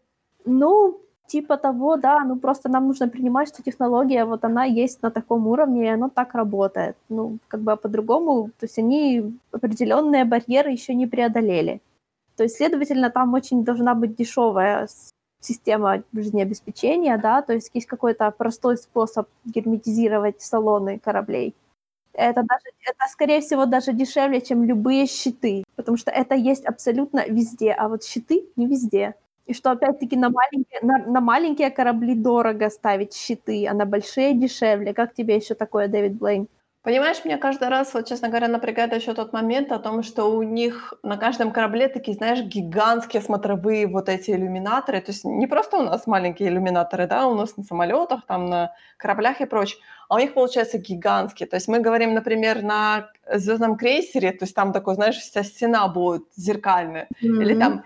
[0.45, 5.11] Ну, типа того, да, ну просто нам нужно принимать, что технология, вот она есть на
[5.11, 6.95] таком уровне, и она так работает.
[7.09, 11.81] Ну, как бы а по-другому, то есть они определенные барьеры еще не преодолели.
[12.35, 14.87] То есть, следовательно, там очень должна быть дешевая
[15.41, 21.55] система жизнеобеспечения, да, то есть есть какой-то простой способ герметизировать салоны кораблей.
[22.17, 27.23] Это, даже, это, скорее всего, даже дешевле, чем любые щиты, потому что это есть абсолютно
[27.27, 29.13] везде, а вот щиты не везде.
[29.45, 34.33] И что, опять-таки, на маленькие, на, на маленькие корабли дорого ставить щиты, а на большие
[34.33, 34.93] дешевле.
[34.93, 36.47] Как тебе еще такое, Дэвид Блейн?
[36.87, 40.41] Понимаешь, меня каждый раз, вот, честно говоря, напрягает еще тот момент о том, что у
[40.41, 45.01] них на каждом корабле такие, знаешь, гигантские смотровые вот эти иллюминаторы.
[45.01, 48.73] То есть не просто у нас маленькие иллюминаторы, да, у нас на самолетах, там на
[48.95, 51.47] кораблях и прочее, а у них получается гигантские.
[51.47, 55.87] То есть мы говорим, например, на звездном крейсере, то есть там такой, знаешь, вся стена
[55.87, 57.41] будет зеркальная, mm-hmm.
[57.41, 57.83] или там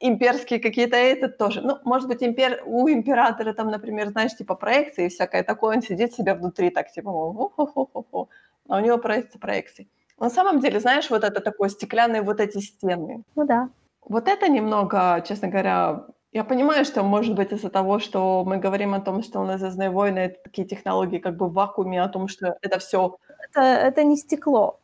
[0.00, 1.60] имперские какие-то это тоже.
[1.60, 2.62] Ну, может быть, импер...
[2.66, 6.90] у императора там, например, знаешь, типа проекции и всякое такое, он сидит себе внутри так,
[6.90, 8.28] типа, хо-хо-хо-хо,
[8.68, 9.88] а у него проекции, проекции.
[10.18, 13.24] На самом деле, знаешь, вот это такое стеклянные вот эти стены.
[13.34, 13.68] Ну да.
[14.00, 18.92] Вот это немного, честно говоря, я понимаю, что, может быть, из-за того, что мы говорим
[18.92, 22.08] о том, что у нас «Звездные войны»— это такие технологии как бы в вакууме, о
[22.08, 23.16] том, что это все.
[23.48, 24.80] Это, это не стекло.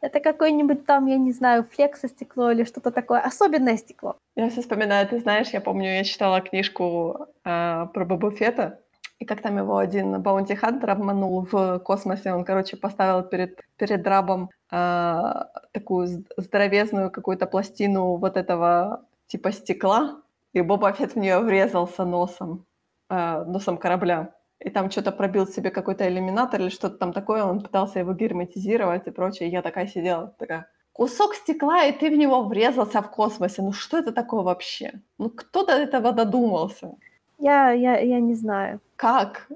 [0.00, 4.16] Это какое-нибудь там, я не знаю, флексостекло или что-то такое, особенное стекло.
[4.34, 8.80] Я все вспоминаю, ты знаешь, я помню, я читала книжку э, про Боба Фета,
[9.20, 14.04] и как там его один баунти хантер обманул в космосе, он, короче, поставил перед, перед
[14.06, 20.20] рабом э, такую здоровезную какую-то пластину вот этого типа стекла,
[20.54, 22.64] и Боба Фет в нее врезался носом,
[23.10, 24.34] э, носом корабля.
[24.60, 29.06] И там что-то пробил себе какой-то иллюминатор или что-то там такое, он пытался его герметизировать
[29.06, 29.48] и прочее.
[29.48, 33.62] И я такая сидела, такая, кусок стекла, и ты в него врезался в космосе.
[33.62, 34.92] Ну что это такое вообще?
[35.18, 36.94] Ну кто до этого додумался?
[37.38, 38.80] Я, я, я не знаю.
[38.96, 39.48] Как?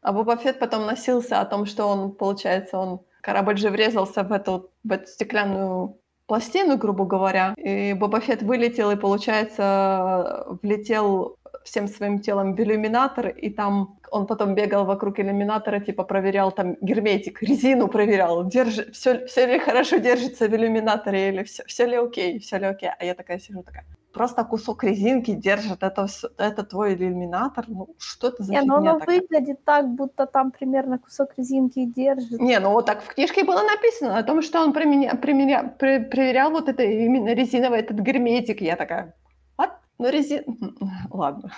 [0.00, 4.32] А Боба Фетт потом носился о том, что он, получается, он корабль же врезался в
[4.32, 11.88] эту, в эту стеклянную пластину, грубо говоря, и Боба Фетт вылетел и, получается, влетел всем
[11.88, 17.42] своим телом в иллюминатор, и там он потом бегал вокруг иллюминатора, типа проверял там герметик,
[17.42, 22.38] резину проверял, держи, все, все ли хорошо держится в иллюминаторе, или все, все ли окей,
[22.38, 22.90] все ли окей.
[22.98, 23.84] А я такая сижу такая,
[24.14, 26.06] просто кусок резинки держит, это,
[26.38, 29.20] это твой иллюминатор, ну что это за Не, но оно такая?
[29.20, 32.40] выглядит так, будто там примерно кусок резинки держит.
[32.40, 35.98] Не, ну вот так в книжке было написано о том, что он применя, применя, при,
[35.98, 38.60] проверял вот это именно резиновый этот герметик.
[38.60, 39.14] Я такая,
[39.58, 40.44] вот, ну резин...
[41.10, 41.50] Ладно,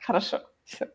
[0.00, 0.88] хорошо, все.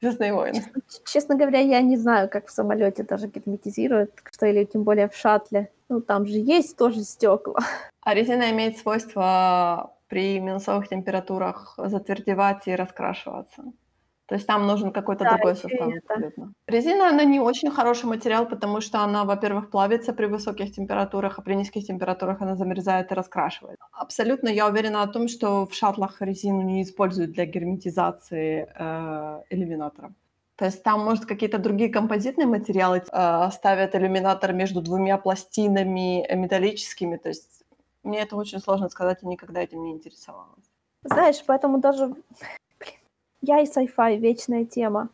[0.00, 0.54] Звездные войны.
[0.54, 5.08] Честно, честно говоря, я не знаю, как в самолете даже герметизируют, что или тем более
[5.08, 5.70] в шаттле.
[5.88, 7.60] Ну, там же есть тоже стекла.
[8.02, 13.64] А резина имеет свойство при минусовых температурах затвердевать и раскрашиваться.
[14.26, 16.52] То есть там нужен какой-то да, другой состав абсолютно.
[16.66, 21.42] Резина, она не очень хороший материал, потому что она, во-первых, плавится при высоких температурах, а
[21.42, 23.78] при низких температурах она замерзает и раскрашивает.
[23.92, 30.10] Абсолютно я уверена о том, что в шаттлах резину не используют для герметизации э, иллюминаторов.
[30.56, 37.16] То есть там, может, какие-то другие композитные материалы э, ставят иллюминатор между двумя пластинами металлическими.
[37.16, 37.55] То есть
[38.06, 40.70] мне это очень сложно сказать, я никогда этим не интересовалась.
[41.04, 42.14] Знаешь, поэтому даже
[43.42, 45.08] я и sci-fi вечная тема.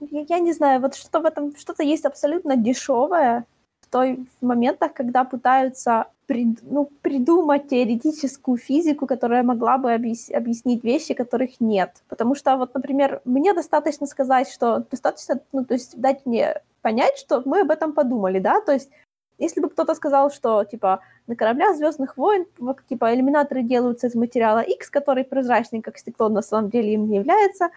[0.00, 3.44] Я, я не знаю, вот что в этом, что-то есть абсолютно дешевое
[3.80, 10.30] в той в моментах, когда пытаются прид, ну, придумать теоретическую физику, которая могла бы объяс,
[10.30, 12.02] объяснить вещи, которых нет.
[12.08, 17.16] Потому что, вот, например, мне достаточно сказать, что достаточно, ну, то есть дать мне понять,
[17.18, 18.90] что мы об этом подумали, да, то есть
[19.38, 22.46] если бы кто-то сказал, что, типа, на кораблях Звездных войн,
[22.88, 27.16] типа, иллюминаторы делаются из материала X, который прозрачный, как стекло, на самом деле им не
[27.16, 27.70] является,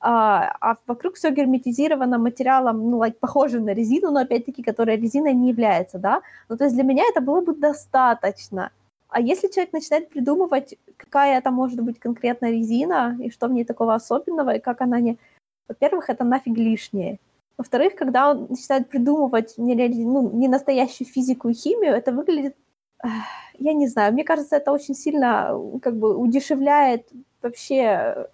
[0.00, 5.34] а, а вокруг все герметизировано материалом, ну, like, похожим на резину, но, опять-таки, которая резиной
[5.34, 6.22] не является, да?
[6.48, 8.70] Ну, то есть для меня это было бы достаточно.
[9.08, 13.64] А если человек начинает придумывать, какая это может быть конкретно резина, и что в ней
[13.64, 15.18] такого особенного, и как она не...
[15.68, 17.18] Во-первых, это нафиг лишнее.
[17.60, 19.74] Во-вторых, когда он начинает придумывать не,
[20.06, 22.56] ну, не настоящую физику и химию, это выглядит,
[23.58, 27.06] я не знаю, мне кажется, это очень сильно как бы удешевляет
[27.42, 28.28] вообще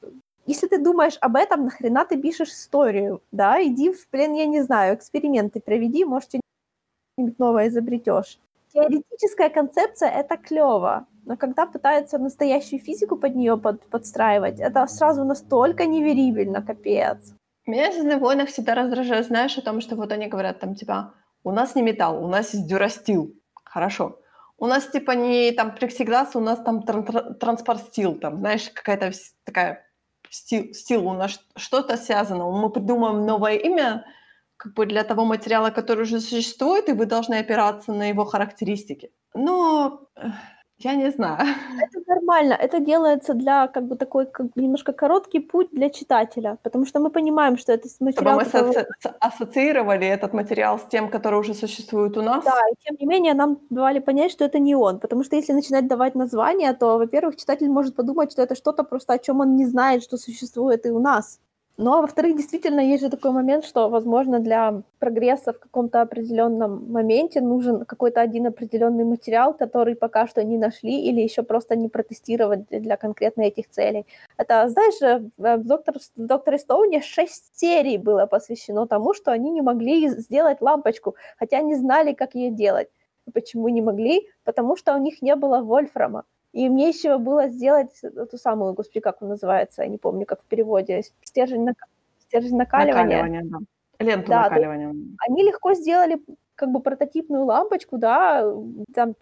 [0.47, 4.63] если ты думаешь об этом, нахрена ты пишешь историю, да, иди в плен, я не
[4.63, 6.29] знаю, эксперименты проведи, может,
[7.17, 8.39] что-нибудь новое изобретешь.
[8.73, 15.25] Теоретическая концепция— это клево, но когда пытаются настоящую физику под нее под, подстраивать, это сразу
[15.25, 17.35] настолько неверибельно, капец.
[17.67, 21.51] Меня в войнах всегда раздражает, знаешь, о том, что вот они говорят там, типа, у
[21.51, 23.35] нас не металл, у нас есть дюрастил.
[23.65, 24.21] Хорошо.
[24.59, 29.13] У нас, типа, не там плексиглаз, у нас там тран- транспортстил, там, знаешь, какая-то
[29.45, 29.85] такая
[30.31, 32.51] стил, стил у нас что-то связано.
[32.51, 34.07] Мы придумаем новое имя,
[34.57, 39.11] как бы для того материала, который уже существует, и вы должны опираться на его характеристики.
[39.35, 40.09] Но
[40.79, 41.39] я не знаю.
[41.81, 42.55] Это нормально.
[42.55, 47.11] Это делается для как бы такой как немножко короткий путь для читателя, потому что мы
[47.11, 48.41] понимаем, что это материал...
[48.41, 48.87] Чтобы мы который...
[49.21, 52.45] ассоциировали этот материал с тем, который уже существует у нас.
[52.45, 55.55] Да, и тем не менее нам давали понять, что это не он, потому что если
[55.55, 59.57] начинать давать название, то, во-первых, читатель может подумать, что это что-то просто, о чем он
[59.57, 61.41] не знает, что существует и у нас.
[61.79, 66.91] Ну, а во-вторых, действительно, есть же такой момент, что, возможно, для прогресса в каком-то определенном
[66.91, 71.89] моменте нужен какой-то один определенный материал, который пока что не нашли или еще просто не
[71.91, 74.07] протестировать для конкретно этих целей.
[74.39, 79.61] Это, знаешь, в, доктор, в Докторе Стоуне шесть серий было посвящено тому, что они не
[79.61, 82.89] могли сделать лампочку, хотя они знали, как ее делать.
[83.35, 84.27] Почему не могли?
[84.45, 86.25] Потому что у них не было вольфрама.
[86.57, 90.41] И мне еще было сделать эту самую, господи, как он называется, я не помню, как
[90.41, 91.77] в переводе, стержень, нак...
[92.19, 93.23] стержень накаливания.
[93.23, 93.59] Накаливание, да.
[94.05, 94.95] Ленту да, накаливания.
[95.29, 96.19] Они легко сделали
[96.55, 98.43] как бы прототипную лампочку, да,
[98.95, 99.15] там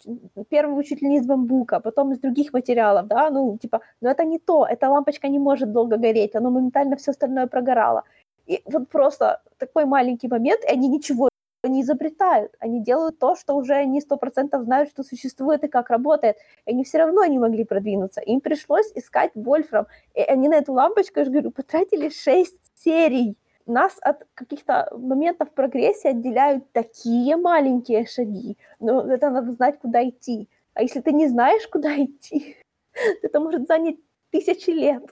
[0.49, 4.25] первую чуть ли не из бамбука, потом из других материалов, да, ну, типа, но это
[4.25, 8.05] не то, эта лампочка не может долго гореть, оно моментально все остальное прогорало.
[8.47, 11.29] И вот просто такой маленький момент, и они ничего
[11.69, 15.91] не изобретают, они делают то, что уже они сто процентов знают, что существует и как
[15.91, 16.37] работает.
[16.67, 18.21] И они все равно не могли продвинуться.
[18.21, 19.87] Им пришлось искать вольфрам.
[20.15, 23.37] И они на эту лампочку, я же говорю, потратили шесть серий.
[23.67, 28.59] Нас от каких-то моментов прогрессии отделяют такие маленькие шаги.
[28.81, 30.49] Но это надо знать, куда идти.
[30.75, 32.57] А если ты не знаешь, куда идти,
[33.23, 33.97] это может занять
[34.31, 35.03] тысячи лет.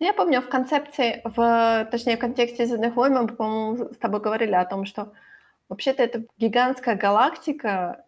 [0.00, 4.52] Я помню, в концепции, в, точнее, в контексте «Звездных войн» мы, по-моему, с тобой говорили
[4.52, 5.12] о том, что
[5.68, 8.04] Вообще-то это гигантская галактика,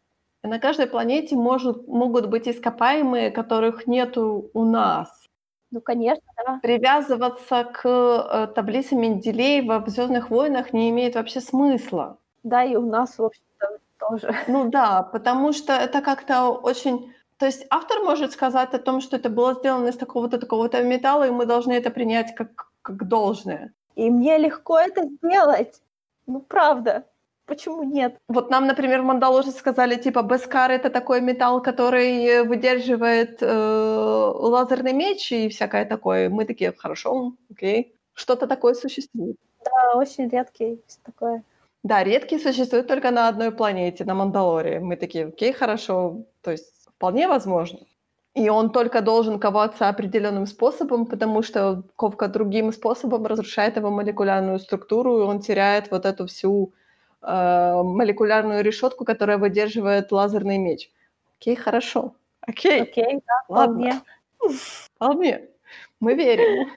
[0.47, 5.09] на каждой планете может, могут быть ископаемые, которых нету у нас.
[5.71, 6.61] Ну, конечно, да.
[6.63, 12.19] Привязываться к э, таблице Менделеева в «Звездных войнах» не имеет вообще смысла.
[12.45, 14.35] Да, и у нас, в общем-то, тоже.
[14.47, 17.13] Ну да, потому что это как-то очень...
[17.39, 21.27] То есть автор может сказать о том, что это было сделано из такого-то, такого-то металла,
[21.27, 23.73] и мы должны это принять как, как должное.
[23.97, 25.83] И мне легко это сделать.
[26.27, 27.05] Ну, правда.
[27.47, 28.19] Почему нет?
[28.29, 35.31] Вот нам, например, Мандаложе сказали, типа, Бескар— это такой металл, который выдерживает э, лазерный меч
[35.33, 36.29] и всякое такое.
[36.29, 37.95] Мы такие, хорошо, окей.
[38.15, 39.37] Что-то такое существует.
[39.65, 41.45] Да, очень редкий, все такое.
[41.85, 44.81] Да, редкий существует только на одной планете, на Мандалоре.
[44.81, 47.79] Мы такие, окей, хорошо, то есть вполне возможно.
[48.35, 54.59] И он только должен коваться определенным способом, потому что ковка другим способом разрушает его молекулярную
[54.59, 56.73] структуру, и он теряет вот эту всю
[57.23, 60.91] молекулярную решетку, которая выдерживает лазерный меч.
[61.39, 62.15] Окей, хорошо.
[62.41, 62.83] Окей.
[62.83, 64.01] Окей, да, вполне.
[64.97, 65.49] Вполне.
[66.01, 66.69] Мы верим.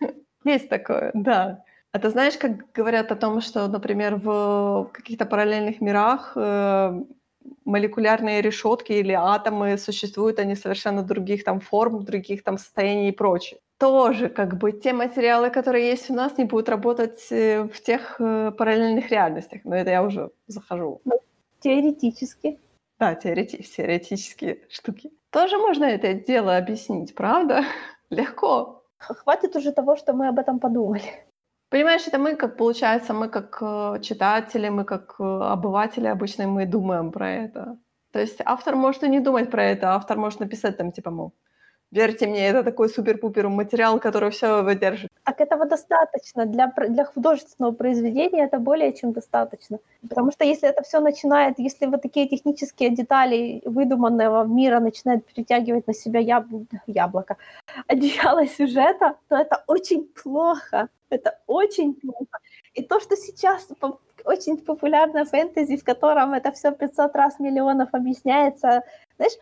[0.46, 1.64] Есть такое, да.
[1.92, 7.02] А ты знаешь, как говорят о том, что, например, в каких-то параллельных мирах э,
[7.66, 13.60] молекулярные решетки или атомы существуют, они совершенно других там форм, других там состояний и прочее
[13.80, 18.20] тоже как бы те материалы, которые есть у нас, не будут работать э, в тех
[18.20, 19.62] э, параллельных реальностях.
[19.64, 21.02] Но это я уже захожу.
[21.06, 21.20] Ну,
[21.62, 22.60] теоретически.
[23.00, 25.12] Да, теорети- теоретические штуки.
[25.32, 27.64] Тоже можно это дело объяснить, правда?
[28.10, 28.84] Легко.
[28.98, 31.26] Хватит уже того, что мы об этом подумали.
[31.70, 37.12] Понимаешь, это мы, как получается, мы как э, читатели, мы как обыватели обычно мы думаем
[37.12, 37.78] про это.
[38.12, 41.34] То есть автор может и не думать про это, автор может написать там, типа, мол,
[41.92, 45.10] Верьте мне, это такой супер-пупер материал, который все выдержит.
[45.24, 46.46] Так этого достаточно.
[46.46, 49.80] Для, для художественного произведения это более чем достаточно.
[50.08, 55.88] Потому что если это все начинает, если вот такие технические детали выдуманного мира начинают перетягивать
[55.88, 56.46] на себя яб...
[56.86, 57.38] яблоко,
[57.88, 60.90] одеяло сюжета, то это очень плохо.
[61.10, 62.40] Это очень плохо.
[62.74, 63.68] И то, что сейчас
[64.26, 68.84] очень популярная фэнтези, в котором это все 500 раз миллионов объясняется,
[69.18, 69.34] знаешь,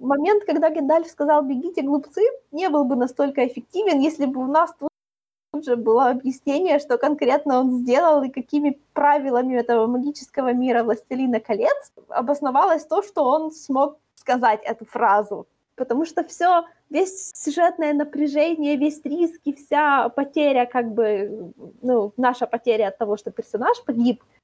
[0.00, 4.74] момент, когда Гендальф сказал «бегите, глупцы», не был бы настолько эффективен, если бы у нас
[4.78, 11.40] тут же было объяснение, что конкретно он сделал и какими правилами этого магического мира «Властелина
[11.40, 15.46] колец» обосновалось то, что он смог сказать эту фразу.
[15.76, 21.52] Потому что все, весь сюжетное напряжение, весь риск и вся потеря, как бы,
[21.82, 24.22] ну, наша потеря от того, что персонаж погиб—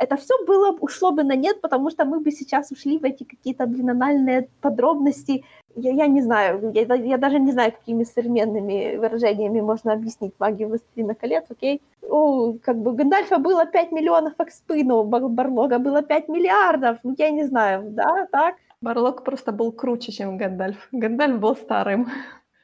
[0.00, 3.24] это все было, ушло бы на нет, потому что мы бы сейчас ушли в эти
[3.24, 5.44] какие-то блинональные подробности.
[5.76, 10.68] Я, я не знаю, я, я даже не знаю, какими современными выражениями можно объяснить магию
[10.68, 11.82] «Властелина колец», окей?
[12.08, 17.30] О, как бы Гандальфа было 5 миллионов экспы, но Барлога было 5 миллиардов, ну, я
[17.30, 18.54] не знаю, да, так?
[18.82, 20.88] Барлог просто был круче, чем Гандальф.
[20.92, 22.08] Гандальф был старым.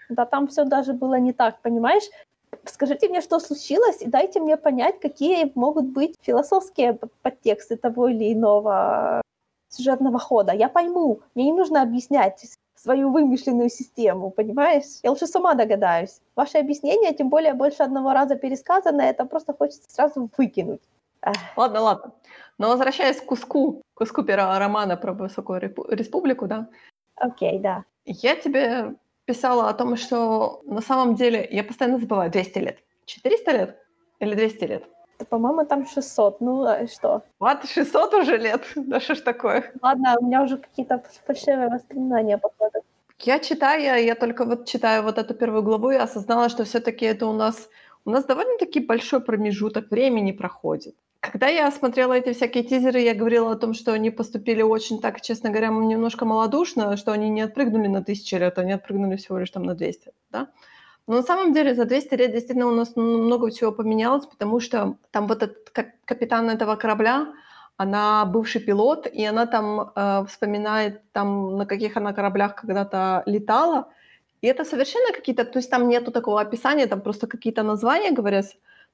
[0.08, 2.04] Да, там все даже было не так, понимаешь?
[2.64, 8.32] Скажите мне, что случилось, и дайте мне понять, какие могут быть философские подтексты того или
[8.32, 9.20] иного
[9.68, 10.52] сюжетного хода.
[10.52, 15.00] Я пойму, мне не нужно объяснять свою вымышленную систему, понимаешь?
[15.02, 16.20] Я лучше сама догадаюсь.
[16.34, 20.82] Ваше объяснение, тем более больше одного раза пересказанное, это просто хочется сразу выкинуть.
[21.56, 22.12] Ладно, ладно.
[22.58, 26.68] Но возвращаясь к куску, куску первого романа про Высокую Республику, да?
[27.16, 27.84] Окей, okay, да.
[28.04, 28.94] Я тебе
[29.24, 33.76] писала о том, что на самом деле, я постоянно забываю, 200 лет, 400 лет?
[34.20, 34.84] Или 200 лет?
[35.18, 36.40] Да, по-моему, там 600.
[36.40, 37.22] Ну, а что?
[37.38, 38.62] Вот, 600 уже лет?
[38.76, 39.72] Да что ж такое?
[39.82, 42.84] Ладно, у меня уже какие-то фальшивые воспоминания, походу.
[43.18, 47.06] Я читаю, я только вот читаю вот эту первую главу и осознала, что все таки
[47.06, 47.68] это у нас
[48.06, 50.94] у нас довольно-таки большой промежуток времени проходит.
[51.32, 55.20] Когда я смотрела эти всякие тизеры, я говорила о том, что они поступили очень так,
[55.20, 59.50] честно говоря, немножко малодушно, что они не отпрыгнули на тысячу лет, они отпрыгнули всего лишь
[59.50, 60.48] там на 200, да?
[61.06, 64.96] Но на самом деле за 200 лет действительно у нас много всего поменялось, потому что
[65.10, 65.70] там вот этот
[66.04, 67.28] капитан этого корабля,
[67.76, 73.88] она бывший пилот, и она там э, вспоминает, там, на каких она кораблях когда-то летала,
[74.40, 78.46] и это совершенно какие-то, то есть там нету такого описания, там просто какие-то названия говорят,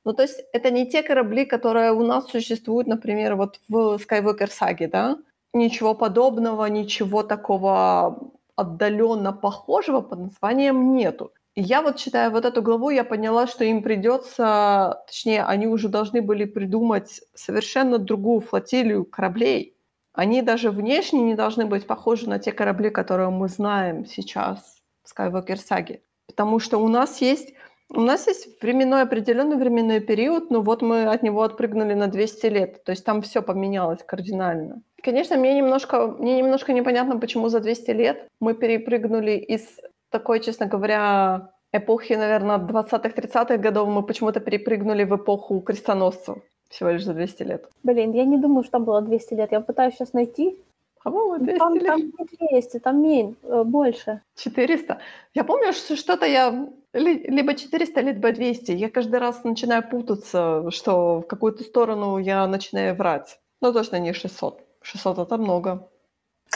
[0.05, 4.51] ну, то есть это не те корабли, которые у нас существуют, например, вот в Skywalker
[4.51, 5.19] саге, да?
[5.53, 11.33] Ничего подобного, ничего такого отдаленно похожего под названием нету.
[11.55, 15.89] И я вот читая вот эту главу, я поняла, что им придется, точнее, они уже
[15.89, 19.77] должны были придумать совершенно другую флотилию кораблей.
[20.15, 25.13] Они даже внешне не должны быть похожи на те корабли, которые мы знаем сейчас в
[25.13, 26.03] Skywalker саге.
[26.27, 27.53] Потому что у нас есть
[27.95, 32.47] у нас есть временной, определенный временной период, но вот мы от него отпрыгнули на 200
[32.47, 32.85] лет.
[32.85, 34.83] То есть там все поменялось кардинально.
[35.03, 39.63] Конечно, мне немножко, мне немножко непонятно, почему за 200 лет мы перепрыгнули из
[40.11, 46.39] такой, честно говоря, эпохи, наверное, 20-30-х годов, мы почему-то перепрыгнули в эпоху крестоносцев
[46.69, 47.69] всего лишь за 200 лет.
[47.83, 49.53] Блин, я не думаю, что там было 200 лет.
[49.53, 50.59] Я пытаюсь сейчас найти.
[51.05, 51.87] По-моему, 200 там, лет.
[51.87, 54.23] Там не 200, там меньше, э, больше.
[54.37, 54.99] 400.
[55.35, 58.73] Я помню, что что-то я либо 400, либо 200.
[58.73, 63.41] Я каждый раз начинаю путаться, что в какую-то сторону я начинаю врать.
[63.61, 64.61] Ну, точно не 600.
[64.83, 65.89] 600 это много.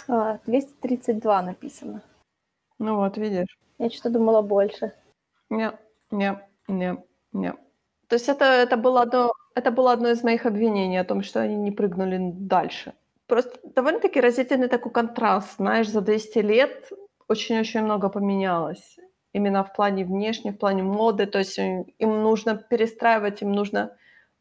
[0.09, 2.03] А, 232 написано.
[2.78, 3.59] Ну вот, видишь.
[3.78, 4.92] Я что-то думала больше.
[5.51, 5.72] Не,
[6.11, 6.38] не,
[6.68, 6.97] не,
[7.32, 7.53] не.
[8.09, 11.40] То есть это, это, было одно, это было одно из моих обвинений о том, что
[11.40, 12.92] они не прыгнули дальше.
[13.26, 15.56] Просто довольно-таки разительный такой контраст.
[15.56, 16.90] Знаешь, за 200 лет
[17.28, 18.96] очень-очень много поменялось
[19.36, 21.26] именно в плане внешней, в плане моды.
[21.26, 23.90] То есть э, им нужно перестраивать, им нужно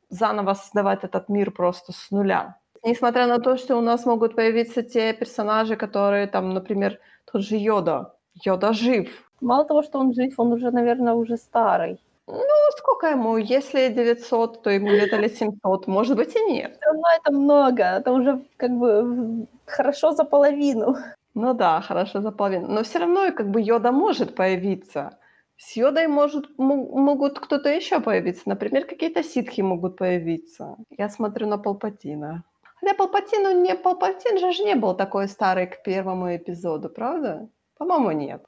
[0.09, 2.55] заново создавать этот мир просто с нуля.
[2.83, 6.99] Несмотря на то, что у нас могут появиться те персонажи, которые там, например,
[7.31, 8.13] тот же Йода.
[8.45, 9.31] Йода жив.
[9.41, 11.99] Мало того, что он жив, он уже, наверное, уже старый.
[12.28, 13.38] Ну, сколько ему?
[13.38, 15.88] Если 900, то ему где-то лет 700.
[15.88, 16.78] Может быть и нет.
[16.78, 17.84] Все равно это много.
[17.84, 20.95] Это уже как бы хорошо за половину.
[21.36, 22.67] Ну да, хорошо за половину.
[22.67, 25.17] Но все равно как бы Йода может появиться.
[25.57, 28.43] С Йодой может, могут кто-то еще появиться.
[28.45, 30.76] Например, какие-то ситхи могут появиться.
[30.97, 32.43] Я смотрю на Палпатина.
[32.80, 37.47] Хотя Палпатину не, Палпатин же не был такой старый к первому эпизоду, правда?
[37.78, 38.45] По-моему, нет.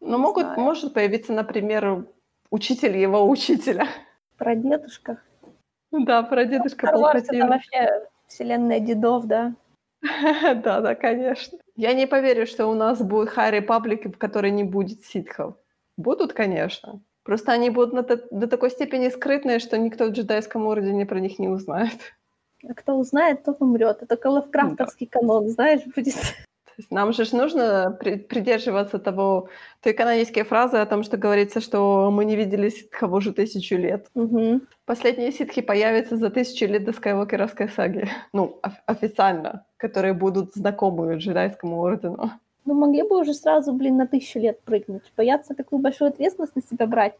[0.00, 0.60] Но могут, знаю.
[0.60, 2.06] может появиться, например,
[2.50, 3.86] учитель его учителя.
[4.36, 5.20] Про дедушка.
[5.90, 7.36] Да, про дедушка Палпатина.
[7.36, 9.54] это вообще вселенная дедов, да?
[10.62, 11.58] Да, да, конечно.
[11.76, 15.56] Я не поверю, что у нас будет High Republic, в которой не будет ситхов.
[15.96, 17.00] Будут, конечно.
[17.24, 21.38] Просто они будут на до такой степени скрытные, что никто в джедайском ордене про них
[21.38, 22.16] не узнает.
[22.66, 24.02] А кто узнает, тот умрет.
[24.02, 25.20] Это лавкрафтовский да.
[25.20, 26.14] канон, знаешь, будет.
[26.90, 29.48] Нам же нужно придерживаться того,
[29.82, 34.06] той канонической фразы о том, что говорится, что мы не видели ситхов уже тысячу лет.
[34.14, 34.60] Угу.
[34.84, 38.08] Последние ситхи появятся за тысячу лет до Скайуокеровской саги.
[38.32, 42.30] Ну, официально, которые будут знакомы джедайскому ордену.
[42.64, 45.12] Ну, могли бы уже сразу, блин, на тысячу лет прыгнуть.
[45.16, 47.14] Бояться такую большую ответственность на себя брать.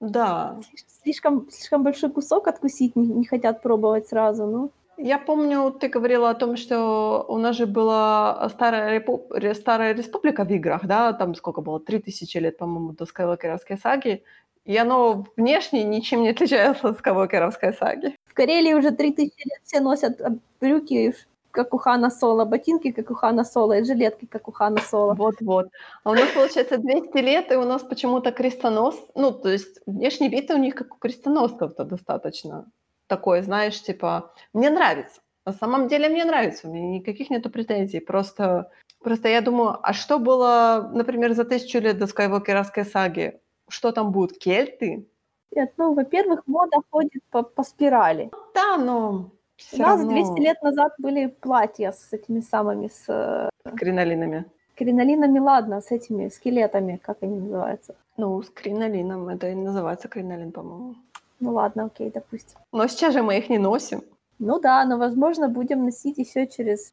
[0.00, 0.58] Да.
[1.02, 4.70] Слишком, слишком большой кусок откусить не, не хотят пробовать сразу, ну.
[4.98, 9.28] Я помню, ты говорила о том, что у нас же была старая, репу...
[9.54, 14.24] старая республика в играх, да, там сколько было, 3000 лет, по-моему, до Скайуокеровской саги,
[14.64, 18.16] и оно внешне ничем не отличается от Скайуокеровской саги.
[18.24, 20.20] В Карелии уже 3000 лет все носят
[20.60, 21.14] брюки,
[21.50, 25.14] как у Хана Соло, ботинки, как у Хана Соло, и жилетки, как у Хана Соло.
[25.14, 25.68] Вот-вот.
[26.04, 30.28] А у нас, получается, 200 лет, и у нас почему-то крестонос, ну, то есть внешний
[30.28, 32.66] вид у них как у крестоносцев-то достаточно
[33.06, 35.20] такое, знаешь, типа, мне нравится.
[35.44, 38.00] На самом деле мне нравится, у меня никаких нету претензий.
[38.00, 43.40] Просто, просто я думаю, а что было, например, за тысячу лет до Скайвокеровской саги?
[43.68, 44.38] Что там будут?
[44.38, 45.08] Кельты?
[45.54, 48.30] Нет, ну, во-первых, мода ходит по, по спирали.
[48.54, 49.30] Да, но
[49.72, 50.10] У нас равно...
[50.10, 53.06] 200 лет назад были платья с этими самыми, с...
[53.06, 54.44] С кринолинами.
[54.74, 57.94] Кринолинами, ладно, с этими скелетами, как они называются?
[58.16, 60.96] Ну, с кринолином, это и называется кринолин, по-моему.
[61.40, 62.58] Ну ладно, окей, допустим.
[62.72, 64.02] Но сейчас же мы их не носим.
[64.38, 66.92] Ну да, но, возможно, будем носить еще через,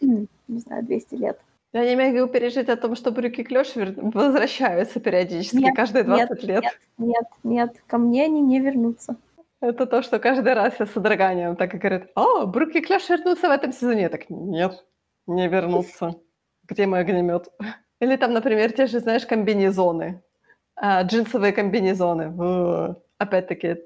[0.00, 1.40] не знаю, 200 лет.
[1.72, 6.42] Я не могу пережить о том, что брюки клёш возвращаются периодически, нет, каждые 20 нет,
[6.42, 6.62] лет.
[6.62, 9.16] Нет, нет, нет, ко мне они не вернутся.
[9.60, 13.08] Это то, что каждый раз я с содроганием так и говорят, о, Брук и Кляш
[13.08, 14.02] вернутся в этом сезоне.
[14.02, 14.84] Я так, нет,
[15.26, 16.16] не вернутся.
[16.66, 17.48] Где мой огнемет?
[18.00, 20.22] Или там, например, те же, знаешь, комбинезоны.
[20.74, 22.96] А, джинсовые комбинезоны.
[23.20, 23.76] Опять-таки,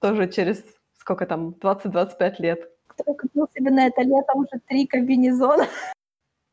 [0.00, 0.62] тоже через
[0.98, 2.70] сколько там, 20-25 лет.
[2.86, 5.64] Кто купил себе на это лето уже три комбинезона.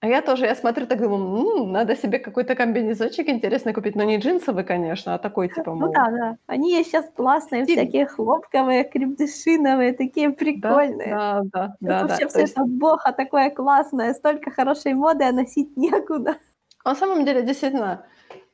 [0.01, 4.03] А я тоже, я смотрю, так думаю, м-м, надо себе какой-то комбинезончик интересный купить, но
[4.05, 6.37] не джинсовый, конечно, а такой типа, Ну мол, да, да.
[6.47, 7.75] Они сейчас классные, Стиль.
[7.75, 11.09] всякие хлопковые, крепдышиновые, такие да, прикольные.
[11.09, 12.01] да, да, да, да.
[12.07, 16.37] вообще То все есть, это бога такое классное, столько хорошей моды, а носить некуда.
[16.85, 18.05] на самом деле, действительно,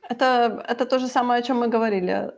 [0.08, 2.32] это, это то же самое, о чем мы говорили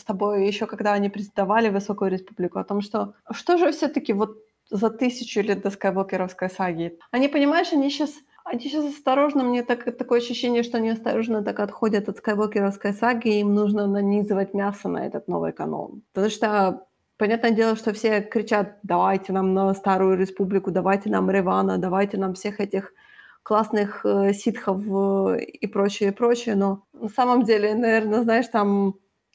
[0.00, 4.38] с тобой еще, когда они презентовали Высокую Республику, о том, что что же все-таки вот
[4.70, 6.98] за тысячу лет до скайвокеровской саги.
[7.10, 8.10] Они, понимаешь, они сейчас
[8.44, 13.28] они сейчас осторожно, мне так, такое ощущение, что они осторожно так отходят от скайвокеровской саги,
[13.28, 16.02] и им нужно нанизывать мясо на этот новый канон.
[16.14, 16.86] Потому что,
[17.16, 22.34] понятное дело, что все кричат, давайте нам на Старую Республику, давайте нам Ревана, давайте нам
[22.34, 22.92] всех этих
[23.42, 28.94] классных э, ситхов э, и прочее, и прочее, но на самом деле, наверное, знаешь, там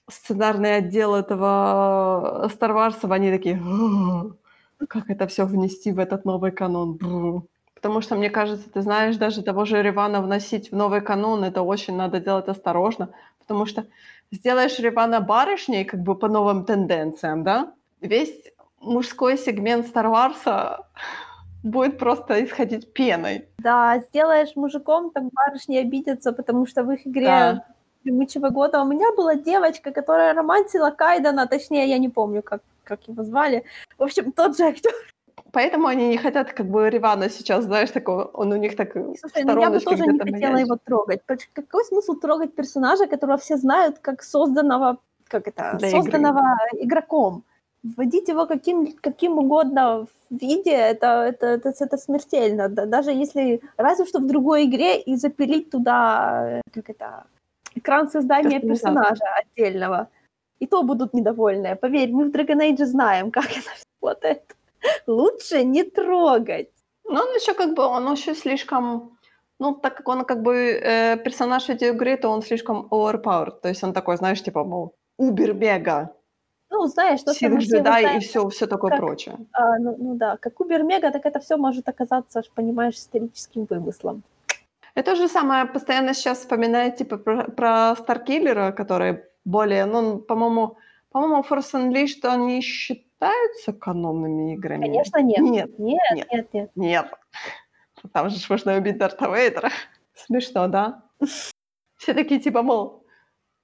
[0.09, 4.35] сценарный отдел этого Старварсов, они такие, «Ugh,
[4.87, 6.93] как это все внести в этот новый канон?
[6.93, 7.43] Бррр».
[7.75, 11.61] Потому что, мне кажется, ты знаешь, даже того же Ривана вносить в новый канон, это
[11.61, 13.85] очень надо делать осторожно, потому что
[14.31, 20.87] сделаешь Ривана барышней как бы по новым тенденциям, да, весь мужской сегмент Старварса
[21.63, 23.47] будет просто исходить пеной.
[23.59, 27.65] Да, сделаешь мужиком, так барышни обидятся, потому что в их игре Да.
[28.05, 32.99] «Гремучего года» у меня была девочка, которая романтила Кайдана, точнее, я не помню, как, как
[33.07, 33.63] его звали.
[33.97, 34.91] В общем, тот же актер.
[35.51, 39.15] Поэтому они не хотят как бы Ривана сейчас, знаешь, такого, он у них так в
[39.17, 40.67] Слушай, ну я бы тоже не хотела маячит.
[40.67, 41.21] его трогать.
[41.53, 44.97] Какой смысл трогать персонажа, которого все знают как созданного,
[45.27, 46.01] как это, Для игры.
[46.01, 47.43] созданного игроком?
[47.83, 52.67] Вводить его каким, каким угодно виде, это, это, это, это смертельно.
[52.69, 57.23] Да- Даже если, разве что в другой игре и запилить туда, э, как это,
[57.85, 58.93] экран создания Кастомизацию.
[58.93, 60.07] персонажа отдельного.
[60.59, 61.75] И то будут недовольны.
[61.75, 63.69] Поверь, мы в Dragon Age знаем, как это
[64.01, 64.55] работает.
[65.07, 66.69] Лучше не трогать.
[67.09, 69.17] Но он еще как бы, он еще слишком,
[69.59, 73.61] ну, так как он как бы э, персонаж этой игры, то он слишком overpowered.
[73.61, 76.09] То есть он такой, знаешь, типа, мол, убер-мега,
[76.71, 79.35] Ну, знаешь, то, что все вот джедай знаем, и все, все такое как- прочее.
[79.53, 84.23] А, ну, ну да, как Убер-Мега, так это все может оказаться, понимаешь, историческим вымыслом.
[84.95, 90.77] Это то же самое, постоянно сейчас вспоминает, типа, про, про Старкиллера, который более, ну, по-моему,
[91.11, 94.85] по-моему, Force Unleashed, они считаются канонными играми?
[94.85, 95.39] Конечно, нет.
[95.39, 96.27] Нет, Нет, Нет.
[96.31, 96.71] нет, нет.
[96.75, 97.11] Нет.
[98.13, 99.69] Там же можно убить Дарта Вейдера.
[100.13, 101.03] Смешно, да?
[101.97, 103.03] Все такие, типа, мол,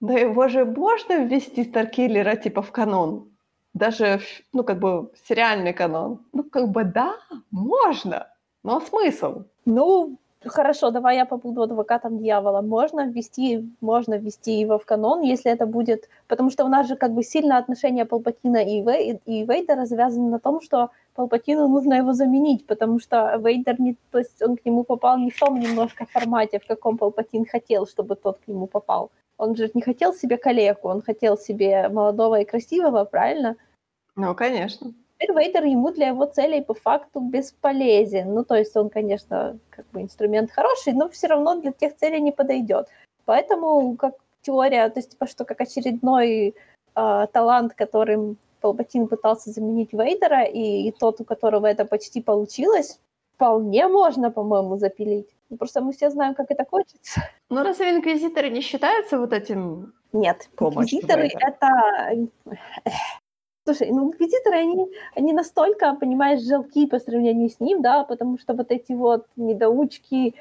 [0.01, 3.29] да его же можно ввести Старкиллера, типа, в канон?
[3.73, 4.19] Даже,
[4.51, 6.25] ну, как бы, в сериальный канон.
[6.33, 7.15] Ну, как бы, да,
[7.51, 8.27] можно.
[8.63, 9.45] Но смысл?
[9.65, 10.19] Ну,
[10.49, 12.61] хорошо, давай я побуду адвокатом дьявола.
[12.61, 16.09] Можно ввести, можно ввести его в канон, если это будет...
[16.27, 19.19] Потому что у нас же как бы сильно отношения Палпатина и, Вей...
[19.25, 23.95] и Вейдера завязаны на том, что Палпатину нужно его заменить, потому что Вейдер не...
[24.11, 27.85] То есть он к нему попал не в том немножко формате, в каком Палпатин хотел,
[27.85, 29.11] чтобы тот к нему попал.
[29.37, 33.55] Он же не хотел себе калеку, он хотел себе молодого и красивого, правильно?
[34.15, 34.93] Ну, конечно.
[35.21, 38.33] Теперь Вейдер ему для его целей по факту бесполезен.
[38.33, 42.21] Ну, то есть он, конечно, как бы инструмент хороший, но все равно для тех целей
[42.21, 42.87] не подойдет.
[43.25, 46.55] Поэтому как теория, то есть типа что как очередной
[46.95, 52.99] а, талант, которым Палпатин пытался заменить Вейдера, и, и тот, у которого это почти получилось,
[53.35, 55.27] вполне можно, по-моему, запилить.
[55.49, 57.21] Ну, Просто мы все знаем, как это кончится.
[57.49, 59.93] Ну, разве инквизиторы не считаются вот этим?
[60.13, 61.67] Нет, инквизиторы это...
[63.63, 68.53] Слушай, ну инквизиторы, они, они настолько, понимаешь, жалки по сравнению с ним, да, потому что
[68.53, 70.33] вот эти вот недоучки,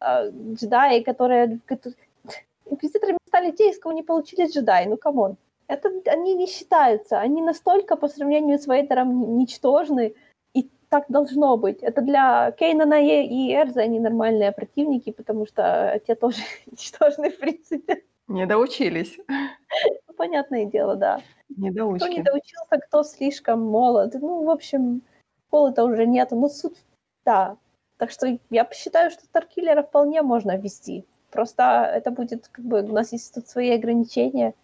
[0.00, 1.58] э, джедаи, которые...
[1.66, 1.94] кото-
[2.70, 5.36] Инквизиторами стали те, из кого не получились джедаи, ну come on.
[5.68, 10.14] Это они не считаются, они настолько по сравнению с Вейдером ничтожны,
[10.54, 11.82] и так должно быть.
[11.82, 18.02] Это для Кейнана и Эрза они нормальные противники, потому что те тоже ничтожны, в принципе.
[18.28, 19.18] Не доучились.
[19.28, 21.20] Ну, понятное дело, да.
[21.50, 24.14] Кто не доучился, кто слишком молод.
[24.14, 25.02] Ну, в общем,
[25.46, 26.36] школы-то уже нету.
[26.36, 26.84] Ну, суть,
[27.24, 27.56] да.
[27.96, 31.04] Так что я считаю, что Старкиллера вполне можно ввести.
[31.30, 34.54] Просто это будет, как бы, у нас есть тут свои ограничения.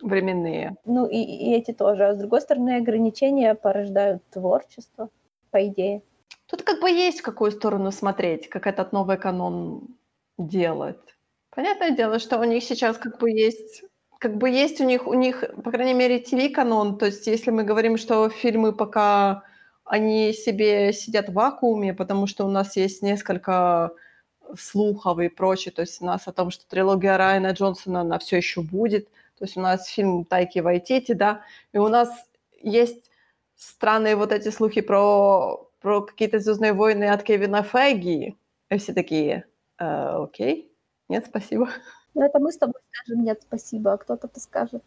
[0.00, 0.76] Временные.
[0.84, 2.06] Ну, и, и эти тоже.
[2.06, 5.10] А с другой стороны, ограничения порождают творчество,
[5.50, 6.02] по идее.
[6.46, 9.96] Тут как бы есть в какую сторону смотреть, как этот новый канон
[10.38, 11.16] делать.
[11.60, 13.82] Понятное дело, что у них сейчас как бы есть
[14.18, 17.64] как бы есть у них, у них, по крайней мере, ТВ-канон, то есть если мы
[17.64, 19.42] говорим, что фильмы пока
[19.84, 23.90] они себе сидят в вакууме, потому что у нас есть несколько
[24.58, 28.38] слухов и прочее, то есть у нас о том, что трилогия Райана Джонсона, она все
[28.38, 31.42] еще будет, то есть у нас фильм Тайки Вайтити, да,
[31.74, 32.08] и у нас
[32.62, 33.10] есть
[33.54, 38.38] странные вот эти слухи про, про какие-то «Звездные войны» от Кевина Файги,
[38.70, 39.44] и все такие,
[39.78, 40.69] э, окей,
[41.10, 41.68] нет, спасибо.
[42.14, 44.82] Ну, это мы с тобой скажем нет, спасибо, а кто-то-то скажет.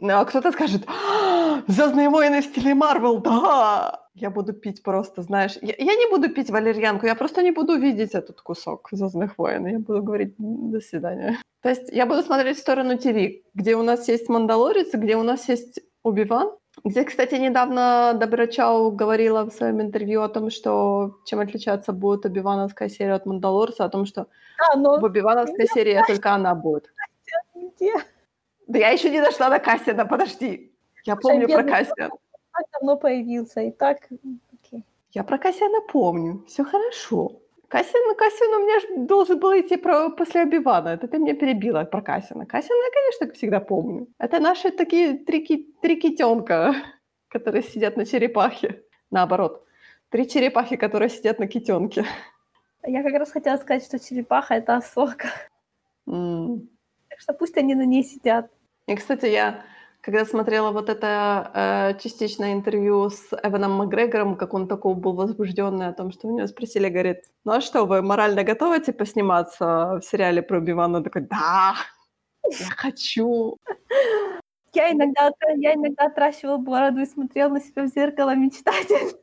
[0.00, 5.22] Ну, а кто-то скажет, «А, «Звездные войны в стиле Марвел, да!» Я буду пить просто,
[5.22, 5.58] знаешь...
[5.60, 9.66] Я, я не буду пить валерьянку, я просто не буду видеть этот кусок «Звездных войн».
[9.66, 11.38] Я буду говорить «до свидания».
[11.62, 15.22] То есть я буду смотреть в сторону ТВ, где у нас есть Мандалорец, где у
[15.22, 16.50] нас есть Убиван,
[16.84, 22.88] где, кстати, недавно Добрачау говорила в своем интервью о том, что чем отличаться будет Убивановская
[22.88, 24.26] серия от Мандалорца, о том, что
[24.58, 24.98] а, но...
[24.98, 26.92] в Убивановской серии только она будет.
[27.54, 27.94] Где?
[28.66, 30.72] Да я еще не дошла до Кассина, подожди.
[31.04, 32.10] Я помню про Кассина.
[32.52, 33.98] Так давно появился, и так...
[34.10, 34.82] Okay.
[35.12, 37.39] Я про Кассина помню, все хорошо.
[37.70, 40.88] Кассин, ну, Кассин у меня же должен был идти про, после Обивана.
[40.88, 42.44] Это ты меня перебила про Кассина.
[42.44, 44.08] Кассина я, конечно, всегда помню.
[44.18, 46.74] Это наши такие три, три китенка,
[47.28, 48.82] которые сидят на черепахе.
[49.12, 49.64] Наоборот.
[50.08, 52.04] Три черепахи, которые сидят на китенке.
[52.84, 55.28] Я как раз хотела сказать, что черепаха— это осока.
[56.08, 56.66] Mm.
[57.08, 58.50] Так что пусть они на ней сидят.
[58.88, 59.64] И, кстати, я
[60.00, 65.88] когда смотрела вот это э, частичное интервью с Эваном Макгрегором, как он такой был возбужденный
[65.88, 70.00] о том, что у него спросили, говорит, ну а что, вы морально готовы, типа, сниматься
[70.00, 70.98] в сериале про Бивана?
[70.98, 71.74] Он такой, да,
[72.44, 73.56] я хочу.
[74.72, 79.16] Я иногда, я иногда отращивала бороду и смотрела на себя в зеркало мечтатель.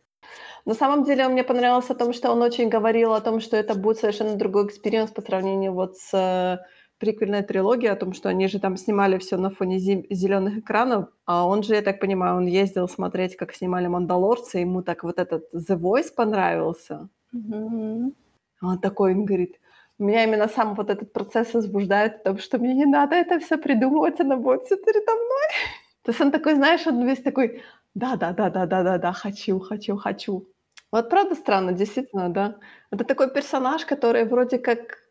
[0.65, 3.73] На самом деле мне понравилось о том, что он очень говорил о том, что это
[3.73, 6.59] будет совершенно другой experience по сравнению вот с
[6.99, 11.45] приквельная трилогия о том, что они же там снимали все на фоне зеленых экранов, а
[11.45, 15.53] он же, я так понимаю, он ездил смотреть, как снимали «Мандалорца», ему так вот этот
[15.53, 17.09] «The Volume» понравился.
[17.35, 18.13] Mm-hmm.
[18.61, 19.59] Он такой, он говорит,
[19.99, 24.19] меня именно сам вот этот процесс возбуждает, потому что мне не надо это все придумывать,
[24.19, 25.47] она будет все передо мной.
[26.03, 27.61] То есть он такой, знаешь, он весь такой,
[27.95, 30.47] да-да-да-да-да-да-да, хочу, хочу, хочу.
[30.91, 32.55] Вот правда странно, действительно, да.
[32.91, 35.06] Это такой персонаж, который вроде как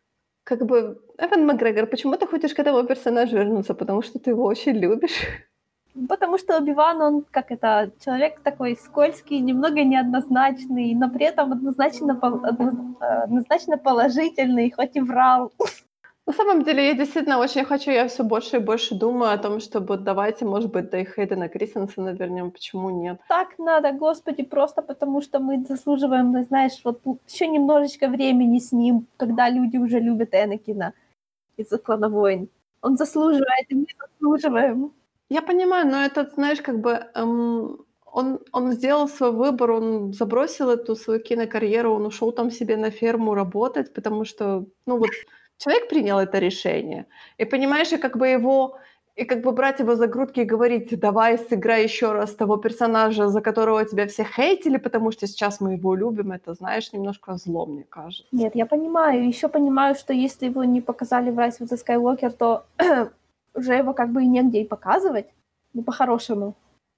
[0.47, 3.73] как бы, Эван Макгрегор, почему ты хочешь к этому персонажу вернуться?
[3.73, 5.19] Потому что ты его очень любишь?
[6.07, 12.17] Потому что Убиван, он как это, человек такой скользкий, немного неоднозначный, но при этом однозначно,
[13.23, 15.51] однозначно положительный, хоть и врал.
[16.27, 19.61] На самом деле, я действительно очень хочу, я все больше и больше думаю о том,
[19.61, 23.21] чтобы давайте, может быть, до Хейдена Крисенсена вернем, почему нет.
[23.29, 26.99] Так надо, господи, просто потому что мы заслуживаем, знаешь, вот
[27.29, 30.93] еще немножечко времени с ним, когда люди уже любят Энакина
[31.55, 32.49] из-за клана войн.
[32.81, 34.91] Он заслуживает, и мы заслуживаем.
[35.29, 40.69] Я понимаю, но это, знаешь, как бы эм, он, он сделал свой выбор, он забросил
[40.69, 45.09] эту свою кинокарьеру, он ушел там себе на ферму работать, потому что, ну вот,
[45.57, 47.05] человек принял это решение.
[47.37, 48.77] И понимаешь, и как бы его
[49.17, 53.29] и как бы брать его за грудки и говорить, давай сыграй еще раз того персонажа,
[53.29, 57.65] за которого тебя все хейтили, потому что сейчас мы его любим, это, знаешь, немножко зло,
[57.65, 58.27] мне кажется.
[58.31, 59.27] Нет, я понимаю.
[59.27, 62.65] Еще понимаю, что если его не показали в Rise of the Skywalker, то
[63.55, 65.25] уже его как бы и негде и показывать,
[65.73, 66.53] ну, по-хорошему.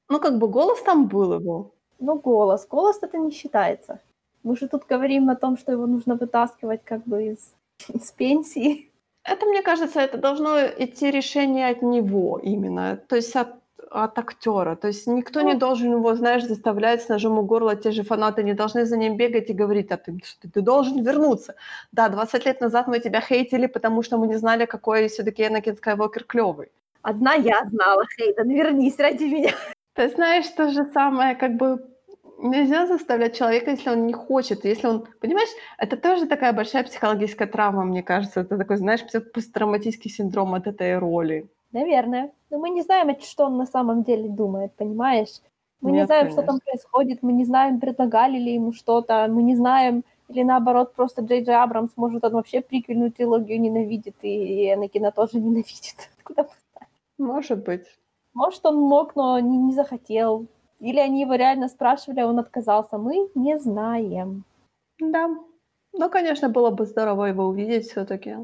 [0.09, 1.71] Ну, как бы голос там был его.
[1.99, 2.67] Ну, голос.
[2.67, 3.99] Голос это не считается.
[4.43, 7.53] Мы же тут говорим о том, что его нужно вытаскивать как бы из
[8.01, 8.91] с пенсии.
[9.23, 13.49] Это, мне кажется, это должно идти решение от него именно, то есть от,
[13.91, 14.75] от актера.
[14.75, 15.59] То есть никто не ну.
[15.59, 17.75] должен его, знаешь, заставлять с ножом у горла.
[17.75, 21.03] Те же фанаты не должны за ним бегать и говорить, а ты, ты, ты должен
[21.03, 21.55] вернуться.
[21.91, 25.75] Да, 20 лет назад мы тебя хейтили, потому что мы не знали, какой все-таки Энакин
[25.75, 26.71] Скайуокер клевый.
[27.01, 29.53] Одна я знала, Хейден, вернись ради меня.
[29.93, 31.85] Ты знаешь, то же самое, как бы
[32.41, 34.65] нельзя заставлять человека, если он не хочет.
[34.65, 38.41] Если он, понимаешь, это тоже такая большая психологическая травма, мне кажется.
[38.41, 39.01] Это такой, знаешь,
[39.33, 41.49] посттравматический синдром от этой роли.
[41.71, 42.31] Наверное.
[42.49, 45.41] Но мы не знаем, что он на самом деле думает, понимаешь?
[45.81, 46.41] Мы Нет, не знаем, конечно.
[46.41, 50.93] что там происходит, мы не знаем, предлагали ли ему что-то, мы не знаем, или наоборот,
[50.93, 56.09] просто Джей Джей Абрамс, может, он вообще приквельную трилогию ненавидит, и Энакина тоже ненавидит.
[56.23, 56.47] Куда?
[57.17, 57.85] Может быть.
[58.33, 60.47] Может, он мог, но не, не захотел.
[60.79, 62.97] Или они его реально спрашивали, а он отказался.
[62.97, 64.43] Мы не знаем.
[64.99, 65.29] Да.
[65.93, 68.37] Ну, конечно, было бы здорово его увидеть все-таки.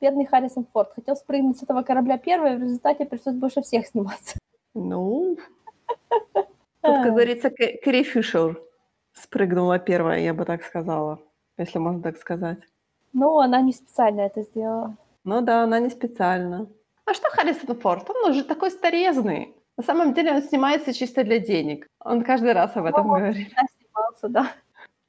[0.00, 4.36] Бедный Харрисон Форд хотел спрыгнуть с этого корабля первый, в результате пришлось больше всех сниматься.
[4.74, 5.38] Ну,
[6.82, 8.60] как говорится, Кэрри Фишер
[9.12, 11.20] спрыгнула первая, я бы так сказала,
[11.56, 12.58] если можно так сказать.
[13.12, 14.96] Ну, она не специально это сделала.
[15.24, 16.68] Ну да, она не специально.
[17.04, 18.10] А что Харрисон Форд?
[18.10, 19.54] Он уже такой старезный.
[19.78, 21.86] На самом деле он снимается чисто для денег.
[22.00, 23.46] Он каждый раз об этом он говорит.
[23.46, 24.52] всегда снимался, да.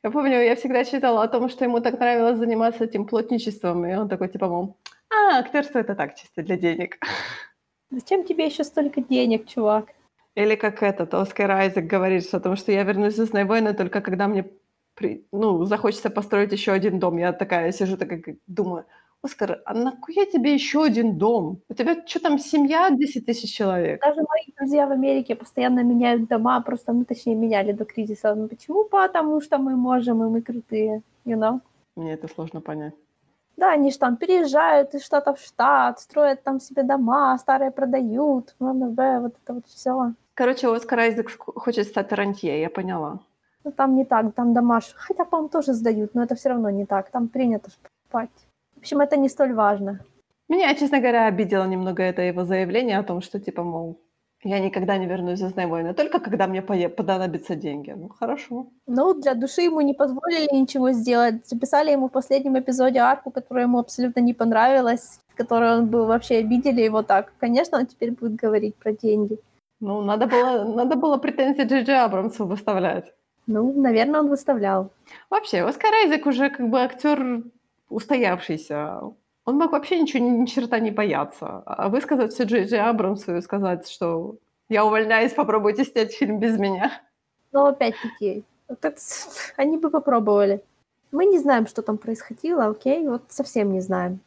[0.03, 3.95] Я помню, я всегда читала о том, что ему так нравилось заниматься этим плотничеством, и
[3.95, 4.77] он такой, типа, мол,
[5.09, 6.97] а, актерство это так, чисто для денег.
[7.91, 9.85] Зачем тебе еще столько денег, чувак?
[10.35, 14.27] Или как этот Оскар Айзек говорит, о том, что я вернусь «Звездные войны» только когда
[14.27, 14.45] мне
[14.95, 17.17] при- ну, захочется построить еще один дом.
[17.17, 18.85] Я такая сижу, такая думаю,
[19.23, 21.61] Оскар, а нахуя тебе еще один дом?
[21.69, 24.01] У тебя что там, семья 10 тысяч человек?
[24.01, 28.35] Даже мои друзья в Америке постоянно меняют дома, просто, ну, точнее, меняли до кризиса.
[28.35, 28.83] Ну, почему?
[28.83, 31.61] Потому что мы можем, и мы крутые, you know?
[31.95, 32.93] Мне это сложно понять.
[33.55, 38.55] Да, они же там переезжают из штата в штат, строят там себе дома, старые продают,
[38.59, 40.13] ВМБ, вот это вот все.
[40.33, 43.19] Короче, Оскар Айзек ск- хочет стать рантье, я поняла.
[43.63, 46.85] Ну, там не так, там дома, хотя, по-моему, тоже сдают, но это все равно не
[46.85, 47.69] так, там принято.
[48.09, 48.11] В
[48.83, 49.99] общем, это не столь важно.
[50.49, 53.97] Меня, честно говоря, обидело немного это его заявление о том, что, типа, мол,
[54.43, 57.91] я никогда не вернусь в «Звездные войны», только когда мне понадобятся деньги.
[57.91, 58.67] Ну, хорошо.
[58.87, 61.47] Ну, для души ему не позволили ничего сделать.
[61.47, 66.05] Записали ему в последнем эпизоде арку, которая ему абсолютно не понравилась, в которой он был
[66.05, 67.31] вообще обидели его так.
[67.39, 69.39] Конечно, он теперь будет говорить про деньги.
[69.79, 73.13] Ну, надо было, надо было претензии Джей Джей Абрамсу выставлять.
[73.47, 74.91] Ну, наверное, он выставлял.
[75.29, 77.43] Вообще, Оскар Айзек уже как бы актер
[77.89, 79.01] устоявшийся.
[79.45, 81.63] Он мог вообще ничего, ни, ни черта не бояться.
[81.65, 84.37] А высказать все Джей Джей Абрамсу и сказать, что
[84.69, 86.91] я увольняюсь, попробуйте снять фильм без меня.
[87.51, 88.79] Но опять-таки, вот
[89.57, 90.63] они бы попробовали.
[91.11, 93.07] Мы не знаем, что там происходило, окей?
[93.07, 94.19] Вот совсем не знаем.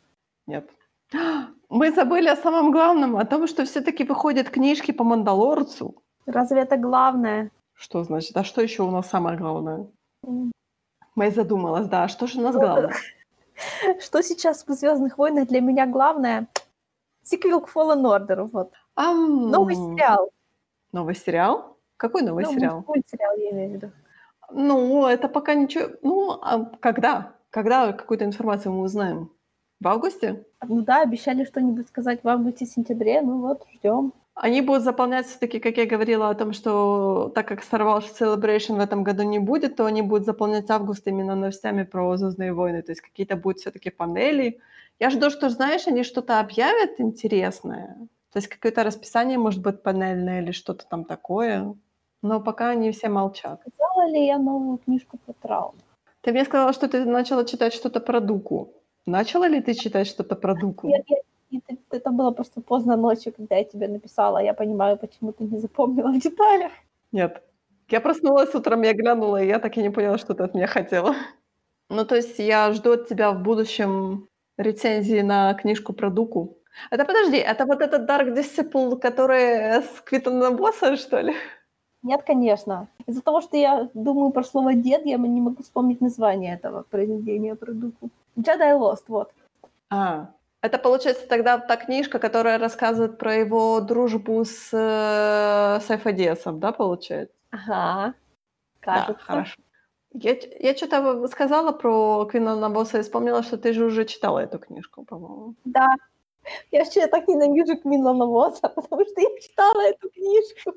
[0.47, 0.71] Нет.
[1.69, 5.97] Мы забыли о самом главном, о том, что все-таки выходят книжки по Мандалорцу.
[6.25, 7.51] Разве это главное?
[7.75, 8.37] Что значит?
[8.37, 9.87] А что еще у нас самое главное?
[11.17, 12.95] Мэй задумалась, да, а что же у нас Ну, главное?
[14.01, 16.49] Что сейчас в «Звездных войнах» для меня главное?
[17.23, 18.73] Сиквел к Fallen Order, вот.
[18.95, 20.31] Ам, Новый сериал.
[20.93, 21.77] Новый сериал?
[21.97, 22.85] Какой новый Ну, сериал?
[22.87, 23.91] мультсериал, я имею в виду.
[24.51, 25.91] Ну, это пока ничего...
[26.03, 27.35] Ну, а когда?
[27.51, 29.31] Когда какую-то информацию мы узнаем?
[29.81, 30.47] В августе?
[30.63, 34.13] Ну да, обещали что-нибудь сказать в августе-сентябре, ну вот, ждем.
[34.37, 38.77] Они будут заполнять все-таки, как я говорила, о том, что так как Star Wars Celebration
[38.77, 42.83] в этом году не будет, то они будут заполнять август именно новостями про «Звездные войны».
[42.83, 44.61] То есть какие-то будут все-таки панели.
[45.01, 47.97] Я жду, что, знаешь, они что-то объявят интересное.
[48.33, 51.75] То есть какое-то расписание, может быть, панельное или что-то там такое.
[52.21, 53.63] Но пока они все молчат.
[53.63, 55.77] Сказала ли я новую книжку по травмам?
[56.21, 58.69] Ты мне сказала, что ты начала читать что-то про Дуку.
[59.07, 60.89] Начала ли ты читать что-то про Дуку?
[60.89, 61.17] Я- я-
[61.51, 64.39] ты- это было просто поздно ночью, когда я тебе написала.
[64.39, 66.73] Я понимаю, почему ты не запомнила в деталях.
[67.13, 67.43] Нет.
[67.89, 70.67] Я проснулась утром, я глянула, и я так и не поняла, что ты от меня
[70.67, 71.15] хотела.
[71.89, 74.29] Ну, то есть я жду от тебя в будущем
[74.59, 76.57] рецензии на книжку про Дуку.
[76.91, 81.35] Это подожди, это вот этот Dark Disciple, который с Квитоном Босса, что ли?
[82.03, 82.89] Нет, конечно.
[83.07, 87.55] Из-за того, что я думаю про слово «дед», я не могу вспомнить название этого произведения
[87.55, 88.11] про Дуку.
[88.37, 89.33] Jedi Lost, вот.
[89.91, 90.31] А,
[90.67, 97.35] это получается тогда та книжка, которая рассказывает про его дружбу с э, Сайфадесом, да, получается?
[97.51, 98.15] Ага.
[98.85, 99.25] Да, Кажется.
[99.25, 99.57] хорошо.
[100.13, 104.59] Я, я что-то сказала про Квинона Босса и вспомнила, что ты же уже читала эту
[104.59, 105.55] книжку, по-моему.
[105.65, 105.95] Да.
[106.71, 110.73] Я вообще так ненавижу Кминлана Восса, потому что я читала эту книжку.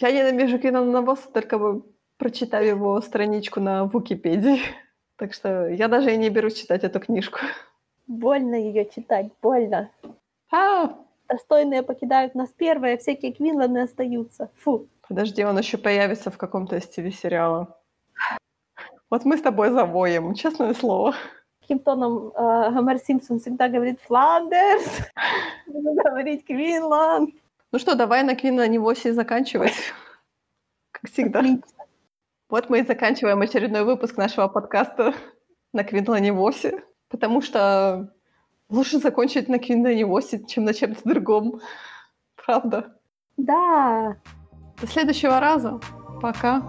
[0.00, 1.82] Я ненавижу Квинона Босса, только
[2.16, 4.60] прочитав его страничку на Википедии.
[5.16, 7.40] Так что я даже и не берусь читать эту книжку.
[8.10, 9.88] Больно ее читать, больно.
[10.50, 14.50] А, Достойные покидают нас первые, всякие Квинланы остаются.
[14.56, 14.88] Фу.
[15.06, 17.78] подожди, он еще появится в каком-то из ТВ-сериала.
[19.10, 21.14] Вот мы с тобой завоем, честное слово.
[21.60, 25.02] Каким тоном э, Гомер Симпсон всегда говорит «Фландерс»,
[25.68, 27.30] буду говорить «Квинланд».
[27.70, 29.74] Ну что, давай на Квина Невосе заканчивать.
[30.90, 31.38] Как всегда.
[31.38, 31.62] Отлично.
[32.48, 35.14] Вот мы и заканчиваем очередной выпуск нашего подкаста
[35.72, 38.14] на Квинлане Восе, потому что
[38.70, 41.60] лучше закончить на Квинлане Восе, чем на чем-то другом.
[42.36, 42.96] Правда.
[43.36, 44.16] Да.
[44.80, 45.80] До следующего раза.
[46.22, 46.62] Пока.